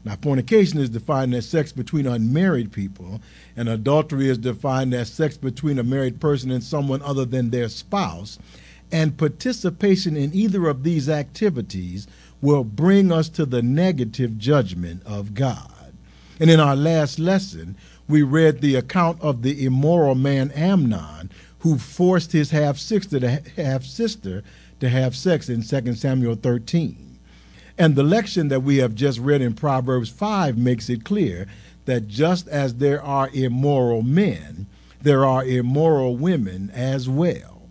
Now, 0.03 0.15
fornication 0.21 0.79
is 0.79 0.89
defined 0.89 1.33
as 1.33 1.47
sex 1.47 1.71
between 1.71 2.07
unmarried 2.07 2.71
people, 2.71 3.21
and 3.55 3.67
adultery 3.67 4.29
is 4.29 4.37
defined 4.37 4.93
as 4.93 5.11
sex 5.11 5.37
between 5.37 5.77
a 5.77 5.83
married 5.83 6.19
person 6.21 6.51
and 6.51 6.63
someone 6.63 7.01
other 7.01 7.25
than 7.25 7.49
their 7.49 7.69
spouse. 7.69 8.39
And 8.91 9.17
participation 9.17 10.17
in 10.17 10.33
either 10.33 10.67
of 10.67 10.83
these 10.83 11.09
activities 11.09 12.07
will 12.41 12.63
bring 12.63 13.11
us 13.11 13.29
to 13.29 13.45
the 13.45 13.61
negative 13.61 14.37
judgment 14.37 15.03
of 15.05 15.33
God. 15.33 15.93
And 16.39 16.49
in 16.49 16.59
our 16.59 16.75
last 16.75 17.19
lesson, 17.19 17.75
we 18.07 18.23
read 18.23 18.61
the 18.61 18.75
account 18.75 19.21
of 19.21 19.41
the 19.41 19.65
immoral 19.65 20.15
man 20.15 20.51
Amnon 20.51 21.29
who 21.59 21.77
forced 21.77 22.31
his 22.31 22.51
half 22.51 22.77
sister 22.77 23.19
to 23.19 23.41
half 23.57 23.83
sister 23.83 24.43
to 24.79 24.89
have 24.89 25.15
sex 25.15 25.49
in 25.49 25.61
2 25.61 25.93
Samuel 25.93 26.35
13. 26.35 27.19
And 27.77 27.95
the 27.95 28.03
lection 28.03 28.47
that 28.49 28.63
we 28.63 28.77
have 28.77 28.95
just 28.95 29.19
read 29.19 29.41
in 29.41 29.53
Proverbs 29.53 30.09
5 30.09 30.57
makes 30.57 30.89
it 30.89 31.03
clear 31.03 31.47
that 31.85 32.07
just 32.07 32.47
as 32.47 32.75
there 32.75 33.01
are 33.01 33.29
immoral 33.33 34.01
men, 34.01 34.67
there 35.01 35.25
are 35.25 35.45
immoral 35.45 36.15
women 36.15 36.71
as 36.71 37.07
well. 37.07 37.61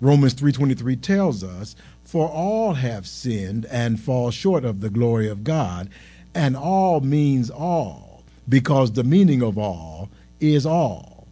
Romans 0.00 0.34
3:23 0.34 0.96
tells 0.96 1.42
us, 1.42 1.76
"For 2.06 2.28
all 2.28 2.74
have 2.74 3.06
sinned 3.06 3.66
and 3.66 4.00
fall 4.00 4.30
short 4.30 4.64
of 4.64 4.80
the 4.80 4.90
glory 4.90 5.28
of 5.28 5.44
God, 5.44 5.90
and 6.34 6.56
all 6.56 7.00
means 7.00 7.50
all." 7.50 8.06
because 8.48 8.92
the 8.92 9.04
meaning 9.04 9.42
of 9.42 9.58
all 9.58 10.08
is 10.40 10.66
all. 10.66 11.26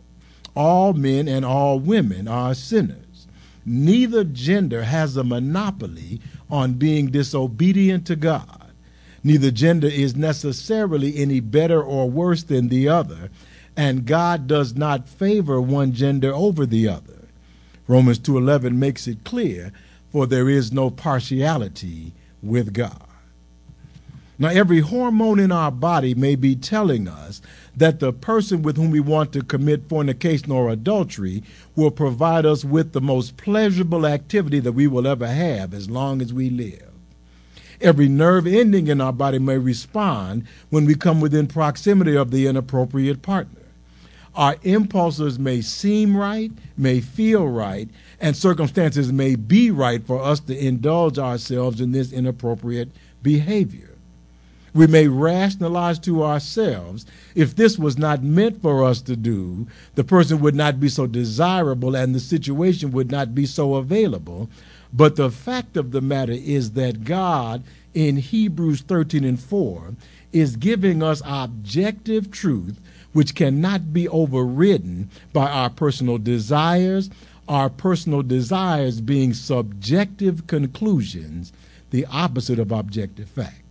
All 0.56 0.92
men 0.92 1.28
and 1.28 1.44
all 1.44 1.78
women 1.78 2.28
are 2.28 2.54
sinners. 2.54 3.26
Neither 3.66 4.24
gender 4.24 4.84
has 4.84 5.16
a 5.16 5.24
monopoly 5.24 6.20
on 6.50 6.74
being 6.74 7.06
disobedient 7.06 8.06
to 8.06 8.16
God. 8.16 8.60
Neither 9.22 9.50
gender 9.50 9.88
is 9.88 10.14
necessarily 10.14 11.16
any 11.16 11.40
better 11.40 11.82
or 11.82 12.10
worse 12.10 12.42
than 12.42 12.68
the 12.68 12.88
other, 12.88 13.30
and 13.76 14.04
God 14.04 14.46
does 14.46 14.76
not 14.76 15.08
favor 15.08 15.60
one 15.60 15.92
gender 15.92 16.32
over 16.32 16.66
the 16.66 16.86
other. 16.88 17.28
Romans 17.88 18.18
2:11 18.18 18.78
makes 18.78 19.08
it 19.08 19.24
clear, 19.24 19.72
for 20.14 20.28
there 20.28 20.48
is 20.48 20.70
no 20.70 20.90
partiality 20.90 22.12
with 22.40 22.72
God. 22.72 23.02
Now, 24.38 24.50
every 24.50 24.78
hormone 24.78 25.40
in 25.40 25.50
our 25.50 25.72
body 25.72 26.14
may 26.14 26.36
be 26.36 26.54
telling 26.54 27.08
us 27.08 27.42
that 27.76 27.98
the 27.98 28.12
person 28.12 28.62
with 28.62 28.76
whom 28.76 28.92
we 28.92 29.00
want 29.00 29.32
to 29.32 29.42
commit 29.42 29.88
fornication 29.88 30.52
or 30.52 30.70
adultery 30.70 31.42
will 31.74 31.90
provide 31.90 32.46
us 32.46 32.64
with 32.64 32.92
the 32.92 33.00
most 33.00 33.36
pleasurable 33.36 34.06
activity 34.06 34.60
that 34.60 34.70
we 34.70 34.86
will 34.86 35.08
ever 35.08 35.26
have 35.26 35.74
as 35.74 35.90
long 35.90 36.22
as 36.22 36.32
we 36.32 36.48
live. 36.48 36.92
Every 37.80 38.08
nerve 38.08 38.46
ending 38.46 38.86
in 38.86 39.00
our 39.00 39.12
body 39.12 39.40
may 39.40 39.58
respond 39.58 40.46
when 40.70 40.84
we 40.84 40.94
come 40.94 41.20
within 41.20 41.48
proximity 41.48 42.16
of 42.16 42.30
the 42.30 42.46
inappropriate 42.46 43.20
partner. 43.20 43.62
Our 44.36 44.56
impulses 44.62 45.38
may 45.38 45.60
seem 45.60 46.16
right, 46.16 46.50
may 46.76 47.00
feel 47.00 47.46
right, 47.46 47.88
and 48.24 48.36
circumstances 48.36 49.12
may 49.12 49.36
be 49.36 49.70
right 49.70 50.04
for 50.04 50.20
us 50.22 50.40
to 50.40 50.58
indulge 50.58 51.18
ourselves 51.18 51.80
in 51.80 51.92
this 51.92 52.12
inappropriate 52.12 52.88
behavior 53.22 53.94
we 54.74 54.88
may 54.88 55.06
rationalize 55.06 56.00
to 56.00 56.24
ourselves 56.24 57.06
if 57.34 57.54
this 57.54 57.78
was 57.78 57.96
not 57.96 58.22
meant 58.22 58.60
for 58.60 58.84
us 58.84 59.00
to 59.02 59.14
do, 59.14 59.66
the 59.94 60.04
person 60.04 60.40
would 60.40 60.56
not 60.56 60.80
be 60.80 60.88
so 60.88 61.06
desirable 61.06 61.94
and 61.94 62.14
the 62.14 62.20
situation 62.20 62.90
would 62.90 63.10
not 63.10 63.34
be 63.34 63.46
so 63.46 63.76
available. 63.76 64.50
But 64.92 65.16
the 65.16 65.30
fact 65.30 65.76
of 65.76 65.92
the 65.92 66.00
matter 66.00 66.32
is 66.32 66.72
that 66.72 67.04
God 67.04 67.62
in 67.94 68.16
Hebrews 68.16 68.80
13 68.82 69.24
and 69.24 69.38
4 69.38 69.94
is 70.32 70.56
giving 70.56 71.02
us 71.02 71.22
objective 71.24 72.32
truth 72.32 72.80
which 73.12 73.36
cannot 73.36 73.92
be 73.92 74.08
overridden 74.08 75.08
by 75.32 75.48
our 75.48 75.70
personal 75.70 76.18
desires, 76.18 77.10
our 77.48 77.68
personal 77.70 78.22
desires 78.22 79.00
being 79.00 79.34
subjective 79.34 80.46
conclusions, 80.46 81.52
the 81.90 82.06
opposite 82.06 82.58
of 82.58 82.72
objective 82.72 83.28
fact. 83.28 83.62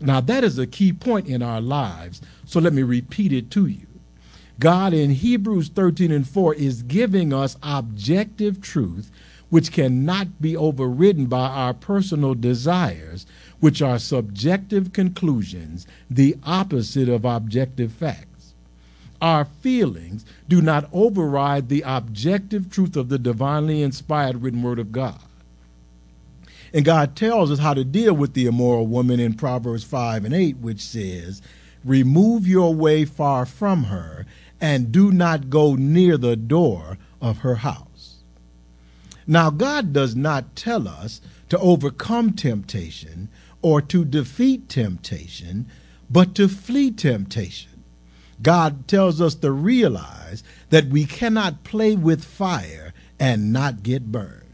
Now, 0.00 0.20
that 0.20 0.44
is 0.44 0.58
a 0.58 0.66
key 0.66 0.92
point 0.92 1.26
in 1.26 1.42
our 1.42 1.60
lives, 1.60 2.20
so 2.44 2.60
let 2.60 2.72
me 2.72 2.82
repeat 2.82 3.32
it 3.32 3.50
to 3.52 3.66
you. 3.66 3.86
God 4.60 4.92
in 4.92 5.10
Hebrews 5.10 5.68
13 5.68 6.10
and 6.10 6.28
4 6.28 6.54
is 6.54 6.82
giving 6.82 7.32
us 7.32 7.56
objective 7.62 8.60
truth 8.60 9.10
which 9.50 9.72
cannot 9.72 10.40
be 10.40 10.56
overridden 10.56 11.26
by 11.26 11.48
our 11.48 11.72
personal 11.72 12.34
desires, 12.34 13.26
which 13.60 13.80
are 13.80 13.98
subjective 13.98 14.92
conclusions, 14.92 15.86
the 16.10 16.36
opposite 16.44 17.08
of 17.08 17.24
objective 17.24 17.92
facts. 17.92 18.37
Our 19.20 19.44
feelings 19.44 20.24
do 20.48 20.62
not 20.62 20.88
override 20.92 21.68
the 21.68 21.82
objective 21.84 22.70
truth 22.70 22.96
of 22.96 23.08
the 23.08 23.18
divinely 23.18 23.82
inspired 23.82 24.42
written 24.42 24.62
word 24.62 24.78
of 24.78 24.92
God. 24.92 25.20
And 26.72 26.84
God 26.84 27.16
tells 27.16 27.50
us 27.50 27.58
how 27.58 27.74
to 27.74 27.84
deal 27.84 28.14
with 28.14 28.34
the 28.34 28.46
immoral 28.46 28.86
woman 28.86 29.18
in 29.20 29.34
Proverbs 29.34 29.84
5 29.84 30.24
and 30.24 30.34
8, 30.34 30.58
which 30.58 30.80
says, 30.80 31.40
Remove 31.84 32.46
your 32.46 32.74
way 32.74 33.04
far 33.04 33.46
from 33.46 33.84
her, 33.84 34.26
and 34.60 34.92
do 34.92 35.10
not 35.10 35.50
go 35.50 35.74
near 35.74 36.16
the 36.16 36.36
door 36.36 36.98
of 37.20 37.38
her 37.38 37.56
house. 37.56 38.16
Now, 39.26 39.50
God 39.50 39.92
does 39.92 40.14
not 40.14 40.56
tell 40.56 40.88
us 40.88 41.20
to 41.48 41.58
overcome 41.58 42.32
temptation 42.32 43.28
or 43.62 43.80
to 43.82 44.04
defeat 44.04 44.68
temptation, 44.68 45.66
but 46.10 46.34
to 46.34 46.48
flee 46.48 46.90
temptation. 46.90 47.77
God 48.42 48.86
tells 48.86 49.20
us 49.20 49.34
to 49.36 49.50
realize 49.50 50.44
that 50.70 50.86
we 50.86 51.04
cannot 51.04 51.64
play 51.64 51.96
with 51.96 52.24
fire 52.24 52.92
and 53.18 53.52
not 53.52 53.82
get 53.82 54.12
burned. 54.12 54.44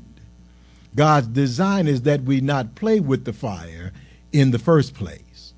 God's 0.97 1.27
design 1.27 1.87
is 1.87 2.03
that 2.03 2.23
we 2.23 2.41
not 2.41 2.75
play 2.75 3.01
with 3.01 3.25
the 3.25 3.33
fire 3.33 3.93
in 4.33 4.53
the 4.53 4.59
first 4.59 4.95
place. 4.95 5.55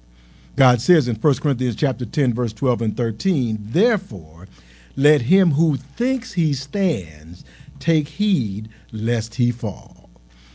God 0.57 0.81
says 0.81 1.07
in 1.07 1.17
1 1.17 1.35
Corinthians 1.37 1.77
chapter 1.77 2.07
10 2.07 2.33
verse 2.33 2.53
12 2.55 2.83
and 2.83 2.97
13, 2.97 3.59
"Therefore 3.61 4.49
let 4.97 5.23
him 5.23 5.53
who 5.53 5.77
thinks 5.77 6.33
he 6.33 6.55
stands 6.55 7.45
take 7.79 8.09
heed 8.09 8.71
lest 8.93 9.35
he 9.35 9.51
fall. 9.51 10.09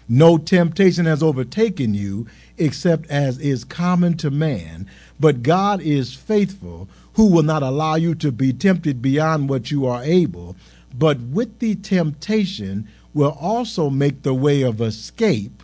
No 0.10 0.38
temptation 0.38 1.06
has 1.06 1.24
overtaken 1.24 1.94
you 1.94 2.28
except 2.58 3.10
as 3.10 3.38
is 3.38 3.64
common 3.64 4.18
to 4.18 4.32
man, 4.32 4.88
but 5.20 5.44
God 5.44 5.82
is 5.82 6.14
faithful, 6.14 6.90
who 7.14 7.28
will 7.28 7.44
not 7.44 7.64
allow 7.64 7.96
you 7.96 8.16
to 8.16 8.32
be 8.32 8.54
tempted 8.54 9.02
beyond 9.02 9.50
what 9.50 9.72
you 9.72 9.86
are 9.86 10.04
able, 10.04 10.56
but 10.94 11.20
with 11.20 11.60
the 11.60 11.76
temptation 11.76 12.88
will 13.14 13.38
also 13.40 13.90
make 13.90 14.24
the 14.24 14.34
way 14.34 14.62
of 14.62 14.82
escape 14.82 15.64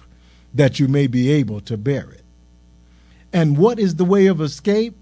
that 0.53 0.79
you 0.79 0.87
may 0.87 1.07
be 1.07 1.29
able 1.29 1.61
to 1.61 1.77
bear 1.77 2.09
it. 2.11 2.23
And 3.31 3.57
what 3.57 3.79
is 3.79 3.95
the 3.95 4.05
way 4.05 4.27
of 4.27 4.41
escape? 4.41 4.95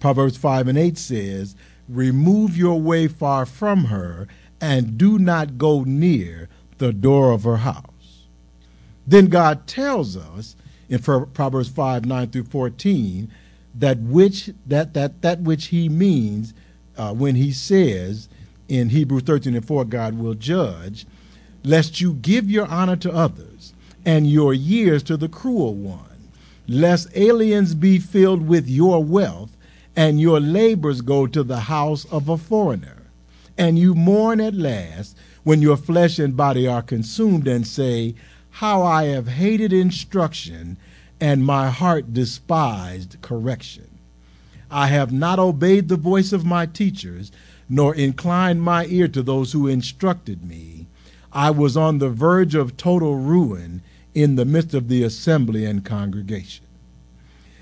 Proverbs 0.00 0.36
5 0.36 0.68
and 0.68 0.78
8 0.78 0.98
says, 0.98 1.56
Remove 1.88 2.56
your 2.56 2.80
way 2.80 3.08
far 3.08 3.44
from 3.46 3.86
her, 3.86 4.26
and 4.60 4.96
do 4.96 5.18
not 5.18 5.58
go 5.58 5.84
near 5.84 6.48
the 6.78 6.92
door 6.92 7.32
of 7.32 7.44
her 7.44 7.58
house. 7.58 8.26
Then 9.06 9.26
God 9.26 9.66
tells 9.66 10.16
us 10.16 10.56
in 10.88 11.00
Proverbs 11.00 11.68
5 11.68 12.06
9 12.06 12.30
through 12.30 12.44
14 12.44 13.30
that 13.74 13.98
which 13.98 14.50
that 14.66 14.94
that 14.94 15.22
that 15.22 15.40
which 15.40 15.66
he 15.66 15.88
means 15.88 16.54
uh, 16.96 17.12
when 17.12 17.34
he 17.34 17.52
says 17.52 18.28
in 18.68 18.90
Hebrews 18.90 19.24
13 19.24 19.54
and 19.54 19.66
4 19.66 19.84
God 19.84 20.18
will 20.18 20.34
judge 20.34 21.06
lest 21.64 22.00
you 22.00 22.12
give 22.14 22.50
your 22.50 22.66
honor 22.66 22.96
to 22.96 23.12
others 23.12 23.72
and 24.04 24.30
your 24.30 24.52
years 24.52 25.02
to 25.04 25.16
the 25.16 25.28
cruel 25.28 25.74
one, 25.74 26.28
lest 26.68 27.08
aliens 27.16 27.74
be 27.74 27.98
filled 27.98 28.46
with 28.46 28.68
your 28.68 29.02
wealth 29.02 29.56
and 29.96 30.20
your 30.20 30.40
labors 30.40 31.00
go 31.00 31.26
to 31.26 31.42
the 31.42 31.60
house 31.60 32.04
of 32.06 32.28
a 32.28 32.36
foreigner. 32.36 33.02
And 33.56 33.78
you 33.78 33.94
mourn 33.94 34.40
at 34.40 34.54
last 34.54 35.16
when 35.44 35.62
your 35.62 35.76
flesh 35.76 36.18
and 36.18 36.36
body 36.36 36.66
are 36.66 36.82
consumed 36.82 37.46
and 37.46 37.66
say, 37.66 38.14
How 38.50 38.82
I 38.82 39.04
have 39.04 39.28
hated 39.28 39.72
instruction 39.72 40.76
and 41.24 41.42
my 41.42 41.70
heart 41.70 42.12
despised 42.12 43.16
correction. 43.22 43.88
I 44.70 44.88
have 44.88 45.10
not 45.10 45.38
obeyed 45.38 45.88
the 45.88 45.96
voice 45.96 46.34
of 46.34 46.44
my 46.44 46.66
teachers, 46.66 47.32
nor 47.66 47.94
inclined 47.94 48.60
my 48.60 48.84
ear 48.88 49.08
to 49.08 49.22
those 49.22 49.52
who 49.52 49.66
instructed 49.66 50.44
me. 50.44 50.86
I 51.32 51.50
was 51.50 51.78
on 51.78 51.96
the 51.96 52.10
verge 52.10 52.54
of 52.54 52.76
total 52.76 53.16
ruin 53.16 53.80
in 54.14 54.36
the 54.36 54.44
midst 54.44 54.74
of 54.74 54.88
the 54.88 55.02
assembly 55.02 55.64
and 55.64 55.82
congregation. 55.82 56.66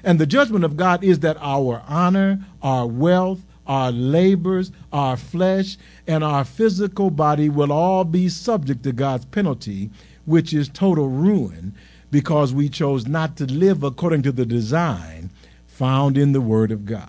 And 0.03 0.19
the 0.19 0.27
judgment 0.27 0.65
of 0.65 0.77
God 0.77 1.05
is 1.05 1.21
that 1.21 1.37
our 1.41 1.85
honor, 1.87 2.45
our 2.63 2.89
wealth, 2.89 3.43
our 3.65 3.93
labors, 3.93 4.73
our 4.93 5.17
flesh, 5.17 5.77
and 6.09 6.25
our 6.25 6.45
physical 6.45 7.11
body 7.11 7.49
will 7.49 7.71
all 7.71 8.03
be 8.03 8.29
subject 8.29 8.83
to 8.83 8.93
God's 8.93 9.27
penalty, 9.27 9.89
which 10.25 10.53
is 10.53 10.69
total 10.69 11.09
ruin, 11.09 11.77
because 12.13 12.53
we 12.53 12.69
chose 12.69 13.09
not 13.09 13.37
to 13.39 13.47
live 13.47 13.83
according 13.83 14.23
to 14.23 14.31
the 14.31 14.47
design 14.47 15.31
found 15.67 16.17
in 16.19 16.33
the 16.33 16.41
Word 16.43 16.71
of 16.71 16.85
God. 16.85 17.09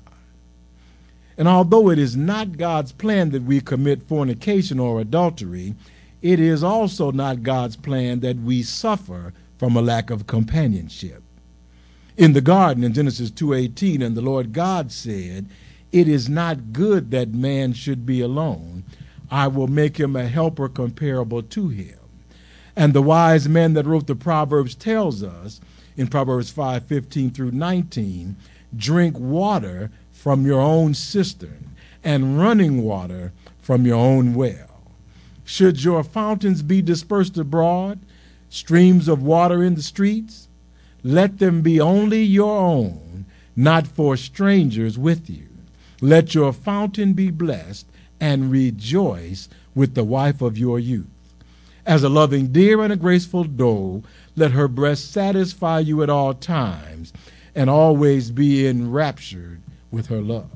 And 1.37 1.47
although 1.47 1.89
it 1.89 1.99
is 1.99 2.15
not 2.15 2.57
God's 2.57 2.93
plan 2.93 3.31
that 3.31 3.43
we 3.43 3.59
commit 3.59 4.01
fornication 4.01 4.79
or 4.79 5.01
adultery, 5.01 5.75
it 6.21 6.39
is 6.39 6.63
also 6.63 7.11
not 7.11 7.43
God's 7.43 7.75
plan 7.75 8.21
that 8.21 8.37
we 8.37 8.63
suffer 8.63 9.33
from 9.57 9.75
a 9.75 9.81
lack 9.81 10.09
of 10.09 10.25
companionship. 10.25 11.21
In 12.15 12.31
the 12.31 12.41
garden 12.41 12.83
in 12.83 12.93
Genesis 12.93 13.29
2:18 13.29 14.01
and 14.01 14.15
the 14.15 14.21
Lord 14.21 14.53
God 14.53 14.89
said, 14.91 15.47
"It 15.91 16.07
is 16.07 16.29
not 16.29 16.71
good 16.71 17.11
that 17.11 17.33
man 17.33 17.73
should 17.73 18.05
be 18.05 18.21
alone. 18.21 18.83
I 19.29 19.47
will 19.47 19.67
make 19.67 19.99
him 19.99 20.15
a 20.15 20.27
helper 20.27 20.69
comparable 20.69 21.41
to 21.41 21.67
him." 21.67 22.02
And 22.75 22.93
the 22.93 23.01
wise 23.01 23.47
man 23.47 23.73
that 23.73 23.85
wrote 23.85 24.07
the 24.07 24.15
Proverbs 24.15 24.75
tells 24.75 25.21
us 25.21 25.61
in 25.95 26.07
Proverbs 26.07 26.49
5:15 26.49 27.29
through 27.29 27.51
19, 27.51 28.35
"Drink 28.75 29.19
water 29.19 29.91
from 30.11 30.45
your 30.45 30.59
own 30.59 30.93
cistern 30.93 31.69
and 32.03 32.39
running 32.39 32.81
water 32.81 33.31
from 33.59 33.85
your 33.85 33.97
own 33.97 34.33
well." 34.33 34.81
Should 35.43 35.83
your 35.83 36.03
fountains 36.03 36.61
be 36.63 36.81
dispersed 36.81 37.37
abroad, 37.37 37.99
streams 38.49 39.07
of 39.07 39.21
water 39.21 39.63
in 39.63 39.75
the 39.75 39.81
streets, 39.81 40.47
let 41.03 41.39
them 41.39 41.61
be 41.61 41.79
only 41.79 42.23
your 42.23 42.57
own, 42.59 43.25
not 43.55 43.85
for 43.85 44.17
strangers 44.17 44.97
with 44.97 45.29
you. 45.29 45.49
Let 46.01 46.33
your 46.33 46.53
fountain 46.53 47.13
be 47.13 47.29
blessed 47.29 47.85
and 48.19 48.51
rejoice 48.51 49.49
with 49.75 49.93
the 49.93 50.03
wife 50.03 50.41
of 50.41 50.57
your 50.57 50.79
youth. 50.79 51.12
As 51.85 52.03
a 52.03 52.09
loving 52.09 52.47
deer 52.47 52.81
and 52.81 52.93
a 52.93 52.97
graceful 52.97 53.43
doe, 53.43 54.03
let 54.35 54.51
her 54.51 54.67
breast 54.67 55.11
satisfy 55.11 55.79
you 55.79 56.01
at 56.01 56.09
all 56.09 56.33
times 56.33 57.11
and 57.53 57.69
always 57.69 58.31
be 58.31 58.67
enraptured 58.67 59.61
with 59.91 60.07
her 60.07 60.21
love. 60.21 60.49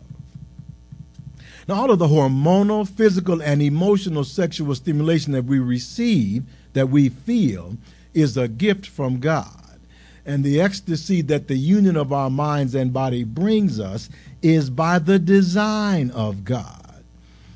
Now, 1.67 1.75
all 1.75 1.91
of 1.91 1.99
the 1.99 2.07
hormonal, 2.07 2.87
physical, 2.87 3.41
and 3.41 3.61
emotional 3.61 4.23
sexual 4.23 4.73
stimulation 4.73 5.33
that 5.33 5.43
we 5.43 5.59
receive, 5.59 6.43
that 6.73 6.89
we 6.89 7.09
feel, 7.09 7.77
is 8.13 8.37
a 8.37 8.47
gift 8.47 8.87
from 8.87 9.19
God. 9.19 9.79
And 10.25 10.43
the 10.43 10.61
ecstasy 10.61 11.21
that 11.23 11.49
the 11.49 11.57
union 11.57 11.97
of 11.97 12.13
our 12.13 12.29
minds 12.29 12.73
and 12.73 12.93
body 12.93 13.25
brings 13.25 13.79
us 13.81 14.09
is 14.41 14.69
by 14.69 14.97
the 14.99 15.19
design 15.19 16.09
of 16.11 16.45
God. 16.45 17.03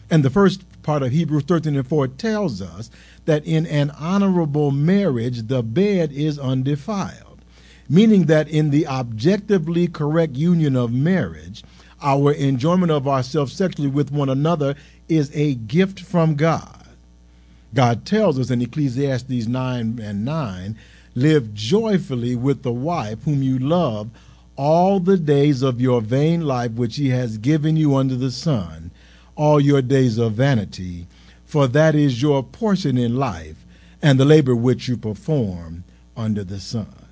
And 0.10 0.24
the 0.24 0.30
first 0.30 0.64
part 0.84 1.04
of 1.04 1.12
Hebrews 1.12 1.44
13 1.44 1.76
and 1.76 1.88
4 1.88 2.08
tells 2.08 2.62
us 2.62 2.89
that 3.26 3.46
in 3.46 3.65
an 3.67 3.91
honorable 3.91 4.72
marriage, 4.72 5.48
the 5.48 5.63
bed 5.63 6.12
is 6.12 6.39
undefiled, 6.39 7.41
meaning 7.89 8.26
that 8.26 8.48
in 8.48 8.70
the 8.70 8.88
objectively 8.88 9.88
correct 9.88 10.36
union 10.36 10.76
of 10.76 10.91
marriage, 10.91 11.63
our 12.02 12.32
enjoyment 12.32 12.91
of 12.91 13.08
ourselves 13.08 13.54
sexually 13.54 13.89
with 13.89 14.12
one 14.12 14.30
another 14.30 14.76
is 15.08 15.32
a 15.34 15.56
gift 15.56 16.00
from 16.00 16.36
God. 16.36 16.88
God 17.74 18.06
tells 18.06 18.38
us 18.39 18.50
in 18.50 18.62
Ecclesiastes 18.62 19.48
9 19.48 20.00
and 20.02 20.26
9 20.26 20.78
live 21.15 21.54
joyfully 21.54 22.36
with 22.36 22.63
the 22.63 22.72
wife 22.72 23.24
whom 23.24 23.44
you 23.44 23.60
love 23.60 24.10
all 24.56 25.00
the 25.00 25.17
days 25.17 25.62
of 25.62 25.82
your 25.82 26.02
vain 26.02 26.41
life 26.41 26.72
which 26.72 26.98
he 26.98 27.10
has 27.10 27.38
given 27.38 27.76
you 27.78 27.96
under 27.96 28.15
the 28.15 28.32
sun, 28.32 28.91
all 29.42 29.60
your 29.60 29.82
days 29.82 30.20
of 30.20 30.34
vanity, 30.34 31.08
for 31.46 31.68
that 31.68 31.96
is 31.96 32.22
your 32.22 32.44
portion 32.44 32.96
in 32.96 33.16
life 33.16 33.66
and 34.00 34.20
the 34.20 34.24
labor 34.24 34.56
which 34.56 34.88
you 34.88 34.96
perform 34.96 35.84
under 36.16 36.44
the 36.44 36.60
sun. 36.60 37.08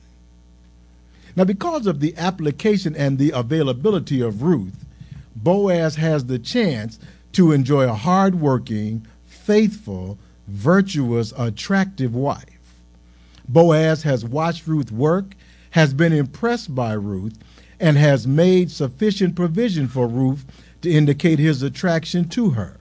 Now, 1.36 1.44
because 1.44 1.88
of 1.88 2.02
the 2.02 2.16
application 2.18 2.96
and 2.96 3.18
the 3.18 3.32
availability 3.32 4.22
of 4.22 4.44
Ruth, 4.44 4.86
Boaz 5.36 5.96
has 5.96 6.26
the 6.26 6.38
chance 6.38 7.00
to 7.32 7.52
enjoy 7.52 7.90
a 7.90 7.96
hardworking, 7.96 9.08
faithful, 9.26 10.20
virtuous, 10.48 11.34
attractive 11.36 12.14
wife. 12.14 12.76
Boaz 13.48 14.04
has 14.04 14.24
watched 14.24 14.68
Ruth 14.68 14.92
work, 14.92 15.34
has 15.72 15.96
been 15.96 16.14
impressed 16.14 16.76
by 16.76 16.94
Ruth, 16.94 17.40
and 17.80 17.98
has 17.98 18.28
made 18.28 18.70
sufficient 18.70 19.36
provision 19.36 19.88
for 19.88 20.08
Ruth 20.08 20.46
to 20.82 20.92
indicate 20.92 21.40
his 21.40 21.62
attraction 21.62 22.28
to 22.30 22.52
her. 22.52 22.78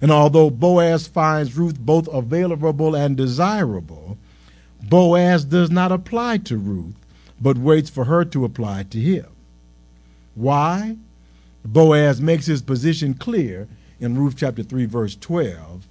And 0.00 0.10
although 0.10 0.50
Boaz 0.50 1.06
finds 1.06 1.56
Ruth 1.56 1.78
both 1.78 2.08
available 2.08 2.96
and 2.96 3.16
desirable, 3.16 4.18
Boaz 4.82 5.44
does 5.44 5.70
not 5.70 5.92
apply 5.92 6.38
to 6.38 6.56
Ruth, 6.56 6.96
but 7.40 7.56
waits 7.56 7.88
for 7.88 8.04
her 8.06 8.24
to 8.26 8.44
apply 8.44 8.84
to 8.84 8.98
him. 8.98 9.26
Why? 10.34 10.96
Boaz 11.64 12.20
makes 12.20 12.46
his 12.46 12.62
position 12.62 13.14
clear 13.14 13.68
in 14.00 14.18
Ruth 14.18 14.34
chapter 14.36 14.64
3, 14.64 14.86
verse 14.86 15.14
12. 15.14 15.86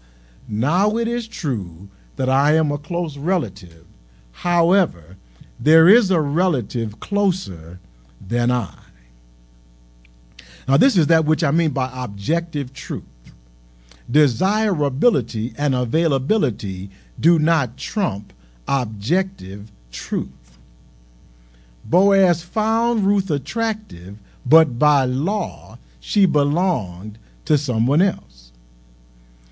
Now 0.48 0.98
it 0.98 1.08
is 1.08 1.28
true 1.28 1.90
that 2.18 2.28
I 2.30 2.56
am 2.56 2.72
a 2.72 2.78
close 2.78 3.18
relative. 3.18 3.86
However, 4.32 5.16
there 5.58 5.88
is 5.88 6.12
a 6.12 6.20
relative 6.20 7.00
closer 7.00 7.80
than 8.20 8.52
I. 8.52 8.81
Now, 10.71 10.77
this 10.77 10.95
is 10.95 11.07
that 11.07 11.25
which 11.25 11.43
I 11.43 11.51
mean 11.51 11.71
by 11.71 11.91
objective 11.93 12.73
truth. 12.73 13.03
Desirability 14.10 15.53
and 15.57 15.75
availability 15.75 16.89
do 17.19 17.38
not 17.38 17.75
trump 17.75 18.31
objective 18.69 19.69
truth. 19.91 20.57
Boaz 21.84 22.41
found 22.43 23.05
Ruth 23.05 23.29
attractive, 23.29 24.17
but 24.45 24.79
by 24.79 25.03
law, 25.03 25.77
she 25.99 26.25
belonged 26.25 27.17
to 27.43 27.57
someone 27.57 28.01
else. 28.01 28.53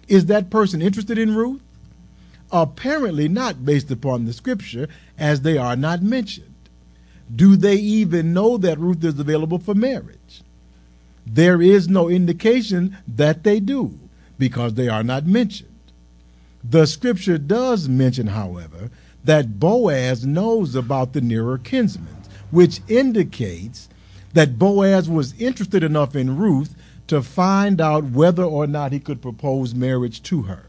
Is 0.07 0.27
that 0.27 0.49
person 0.49 0.81
interested 0.81 1.17
in 1.17 1.35
Ruth? 1.35 1.61
Apparently 2.49 3.27
not 3.27 3.65
based 3.65 3.91
upon 3.91 4.23
the 4.23 4.31
scripture, 4.31 4.87
as 5.17 5.41
they 5.41 5.57
are 5.57 5.75
not 5.75 6.01
mentioned. 6.01 6.55
Do 7.35 7.57
they 7.57 7.75
even 7.75 8.33
know 8.33 8.57
that 8.59 8.79
Ruth 8.79 9.03
is 9.03 9.19
available 9.19 9.59
for 9.59 9.75
marriage? 9.75 10.43
There 11.31 11.61
is 11.61 11.87
no 11.87 12.09
indication 12.09 12.97
that 13.07 13.43
they 13.43 13.59
do 13.59 13.99
because 14.39 14.73
they 14.73 14.87
are 14.87 15.03
not 15.03 15.25
mentioned. 15.25 15.69
The 16.63 16.87
scripture 16.87 17.37
does 17.37 17.87
mention, 17.87 18.27
however, 18.27 18.89
that 19.23 19.59
Boaz 19.59 20.25
knows 20.25 20.75
about 20.75 21.13
the 21.13 21.21
nearer 21.21 21.59
kinsmen, 21.59 22.15
which 22.49 22.81
indicates 22.87 23.89
that 24.33 24.57
Boaz 24.57 25.07
was 25.07 25.39
interested 25.39 25.83
enough 25.83 26.15
in 26.15 26.35
Ruth 26.35 26.75
to 27.07 27.21
find 27.21 27.79
out 27.79 28.05
whether 28.05 28.43
or 28.43 28.65
not 28.65 28.91
he 28.91 28.99
could 28.99 29.21
propose 29.21 29.75
marriage 29.75 30.23
to 30.23 30.43
her. 30.43 30.65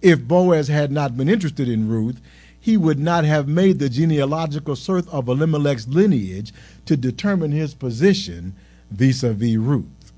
If 0.00 0.26
Boaz 0.26 0.68
had 0.68 0.90
not 0.90 1.16
been 1.16 1.28
interested 1.28 1.68
in 1.68 1.88
Ruth, 1.88 2.20
he 2.58 2.76
would 2.76 2.98
not 2.98 3.24
have 3.24 3.48
made 3.48 3.78
the 3.78 3.88
genealogical 3.88 4.76
search 4.76 5.06
of 5.08 5.28
Elimelech's 5.28 5.88
lineage 5.88 6.54
to 6.86 6.96
determine 6.96 7.52
his 7.52 7.74
position 7.74 8.54
vis 8.92 9.22
a 9.22 9.32
vis 9.32 9.56
Ruth. 9.56 10.12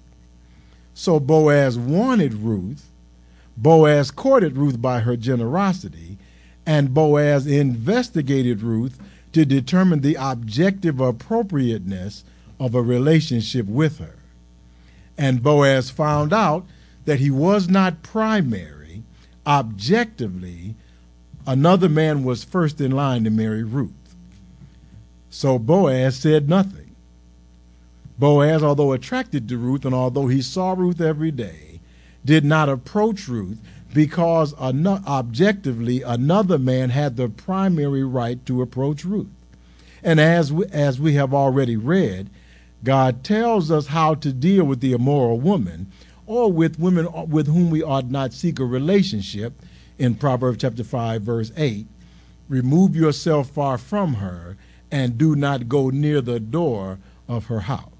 So 0.94 1.18
Boaz 1.18 1.78
wanted 1.78 2.34
Ruth, 2.34 2.90
Boaz 3.56 4.10
courted 4.10 4.56
Ruth 4.56 4.80
by 4.80 5.00
her 5.00 5.16
generosity, 5.16 6.18
and 6.66 6.94
Boaz 6.94 7.46
investigated 7.46 8.62
Ruth 8.62 8.98
to 9.32 9.44
determine 9.44 10.00
the 10.00 10.16
objective 10.18 11.00
appropriateness 11.00 12.24
of 12.60 12.74
a 12.74 12.82
relationship 12.82 13.66
with 13.66 13.98
her. 13.98 14.16
And 15.18 15.42
Boaz 15.42 15.90
found 15.90 16.32
out 16.32 16.64
that 17.04 17.20
he 17.20 17.30
was 17.30 17.68
not 17.68 18.02
primary. 18.02 19.02
Objectively, 19.46 20.76
Another 21.46 21.90
man 21.90 22.24
was 22.24 22.42
first 22.42 22.80
in 22.80 22.92
line 22.92 23.24
to 23.24 23.30
marry 23.30 23.62
Ruth. 23.62 24.14
So 25.28 25.58
Boaz 25.58 26.16
said 26.16 26.48
nothing. 26.48 26.83
Boaz, 28.18 28.62
although 28.62 28.92
attracted 28.92 29.48
to 29.48 29.58
Ruth 29.58 29.84
and 29.84 29.94
although 29.94 30.28
he 30.28 30.40
saw 30.40 30.72
Ruth 30.72 31.00
every 31.00 31.30
day, 31.30 31.80
did 32.24 32.44
not 32.44 32.68
approach 32.68 33.28
Ruth 33.28 33.60
because 33.92 34.54
objectively 34.54 36.02
another 36.02 36.58
man 36.58 36.90
had 36.90 37.16
the 37.16 37.28
primary 37.28 38.04
right 38.04 38.44
to 38.46 38.62
approach 38.62 39.04
Ruth. 39.04 39.28
And 40.02 40.20
as 40.20 40.52
we, 40.52 40.66
as 40.66 41.00
we 41.00 41.14
have 41.14 41.32
already 41.32 41.76
read, 41.76 42.28
God 42.82 43.24
tells 43.24 43.70
us 43.70 43.88
how 43.88 44.14
to 44.16 44.32
deal 44.32 44.64
with 44.64 44.80
the 44.80 44.92
immoral 44.92 45.40
woman 45.40 45.90
or 46.26 46.52
with 46.52 46.78
women 46.78 47.06
uh, 47.06 47.24
with 47.24 47.46
whom 47.46 47.70
we 47.70 47.82
ought 47.82 48.10
not 48.10 48.32
seek 48.32 48.58
a 48.58 48.64
relationship 48.64 49.54
in 49.98 50.14
Proverbs 50.14 50.58
chapter 50.60 50.84
5, 50.84 51.22
verse 51.22 51.52
8 51.56 51.86
Remove 52.48 52.94
yourself 52.94 53.48
far 53.48 53.78
from 53.78 54.14
her, 54.14 54.56
and 54.90 55.16
do 55.16 55.34
not 55.34 55.68
go 55.68 55.88
near 55.88 56.20
the 56.20 56.38
door 56.38 56.98
of 57.26 57.46
her 57.46 57.60
house. 57.60 57.93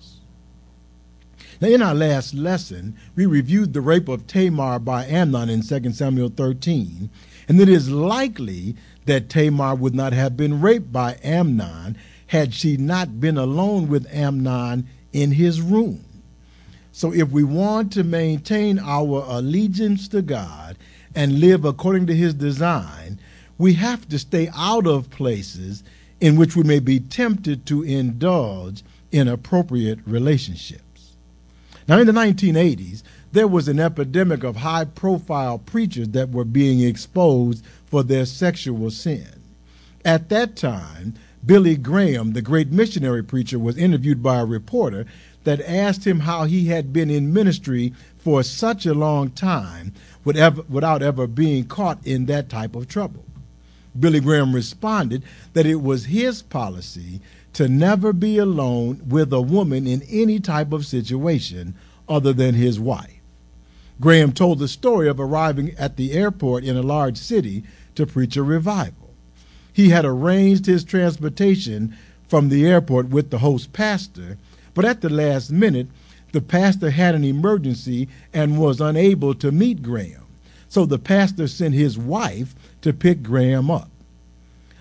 Now, 1.61 1.69
in 1.69 1.83
our 1.83 1.95
last 1.95 2.35
lesson, 2.35 2.97
we 3.15 3.27
reviewed 3.27 3.73
the 3.73 3.81
rape 3.81 4.09
of 4.09 4.27
Tamar 4.27 4.79
by 4.79 5.07
Amnon 5.07 5.49
in 5.49 5.63
2 5.63 5.93
Samuel 5.93 6.31
13, 6.31 7.11
and 7.49 7.61
it 7.61 7.69
is 7.69 7.91
likely 7.91 8.77
that 9.07 9.29
Tamar 9.29 9.75
would 9.75 9.95
not 9.95 10.13
have 10.13 10.37
been 10.37 10.61
raped 10.61 10.93
by 10.93 11.19
Amnon 11.23 11.97
had 12.29 12.55
she 12.55 12.77
not 12.77 13.21
been 13.21 13.39
alone 13.39 13.89
with 13.89 14.13
Amnon 14.13 14.89
in 15.13 15.33
his 15.33 15.61
room. 15.61 16.05
So, 16.91 17.13
if 17.13 17.31
we 17.31 17.45
want 17.45 17.93
to 17.93 18.05
maintain 18.05 18.79
our 18.79 19.25
allegiance 19.29 20.09
to 20.09 20.23
God 20.23 20.77
and 21.15 21.41
live 21.41 21.65
according 21.65 22.07
to 22.07 22.15
his 22.15 22.35
design, 22.35 23.19
we 23.59 23.75
have 23.75 24.09
to 24.09 24.19
stay 24.19 24.49
out 24.55 24.87
of 24.87 25.11
places 25.11 25.85
in 26.21 26.37
which 26.37 26.57
we 26.57 26.63
may 26.63 26.79
be 26.79 27.01
tempted 27.01 27.67
to 27.67 27.83
indulge 27.83 28.83
in 29.13 29.29
appropriate 29.29 29.99
relationships. 30.07 30.84
Now, 31.87 31.99
in 31.99 32.07
the 32.07 32.13
1980s, 32.13 33.03
there 33.33 33.49
was 33.49 33.69
an 33.69 33.79
epidemic 33.79 34.43
of 34.43 34.57
high 34.57 34.87
profile 34.87 35.59
preachers 35.59 36.09
that 36.09 36.31
were 36.31 36.45
being 36.45 36.81
exposed 36.81 37.65
for 37.85 38.03
their 38.03 38.25
sexual 38.25 38.91
sin. 38.91 39.43
At 40.05 40.29
that 40.31 40.57
time, 40.57 41.15
Billy 41.45 41.77
Graham, 41.77 42.33
the 42.33 42.41
great 42.41 42.71
missionary 42.71 43.23
preacher, 43.23 43.59
was 43.59 43.77
interviewed 43.77 44.23
by 44.23 44.39
a 44.41 44.47
reporter 44.47 45.05
that 45.45 45.61
asked 45.61 46.07
him 46.07 46.21
how 46.21 46.45
he 46.45 46.69
had 46.69 46.91
been 46.91 47.11
in 47.11 47.35
ministry 47.35 47.93
for 48.17 48.43
such 48.43 48.87
a 48.87 48.95
long 48.95 49.31
time 49.31 49.93
without 50.25 51.03
ever 51.03 51.27
being 51.27 51.67
caught 51.67 51.99
in 52.07 52.25
that 52.27 52.49
type 52.49 52.75
of 52.75 52.89
trouble. 52.89 53.27
Billy 53.99 54.21
Graham 54.21 54.55
responded 54.55 55.23
that 55.53 55.67
it 55.67 55.83
was 55.83 56.07
his 56.07 56.41
policy 56.41 57.21
to 57.55 57.69
never 57.69 58.13
be 58.13 58.39
alone 58.39 59.01
with 59.09 59.33
a 59.33 59.41
woman 59.41 59.87
in 59.87 60.03
any 60.03 60.39
type 60.39 60.73
of 60.73 60.87
situation 60.87 61.75
other 62.09 62.33
than 62.33 62.55
his 62.55 62.79
wife. 62.79 63.21
Graham 64.01 64.33
told 64.33 64.59
the 64.59 64.69
story 64.69 65.09
of 65.09 65.21
arriving 65.21 65.75
at 65.79 65.97
the 65.97 66.13
airport 66.13 66.65
in 66.65 66.77
a 66.77 66.83
large 66.83 67.17
city 67.17 67.65
to 67.95 68.07
preach 68.07 68.37
a 68.37 68.43
revival. 68.43 69.15
He 69.73 69.91
had 69.91 70.05
arranged 70.05 70.67
his 70.67 70.85
transportation 70.85 71.97
from 72.27 72.49
the 72.49 72.67
airport 72.67 73.09
with 73.09 73.31
the 73.31 73.39
host 73.39 73.73
pastor, 73.73 74.37
but 74.75 74.85
at 74.85 75.01
the 75.01 75.09
last 75.09 75.51
minute, 75.51 75.89
the 76.33 76.41
pastor 76.41 76.91
had 76.91 77.15
an 77.15 77.23
emergency 77.23 78.09
and 78.33 78.59
was 78.59 78.81
unable 78.81 79.35
to 79.37 79.53
meet 79.53 79.83
Graham. 79.83 80.27
So 80.69 80.85
the 80.85 80.99
pastor 80.99 81.47
sent 81.47 81.75
his 81.75 81.97
wife 81.97 82.57
to 82.83 82.93
pick 82.93 83.23
Graham 83.23 83.71
up. 83.71 83.91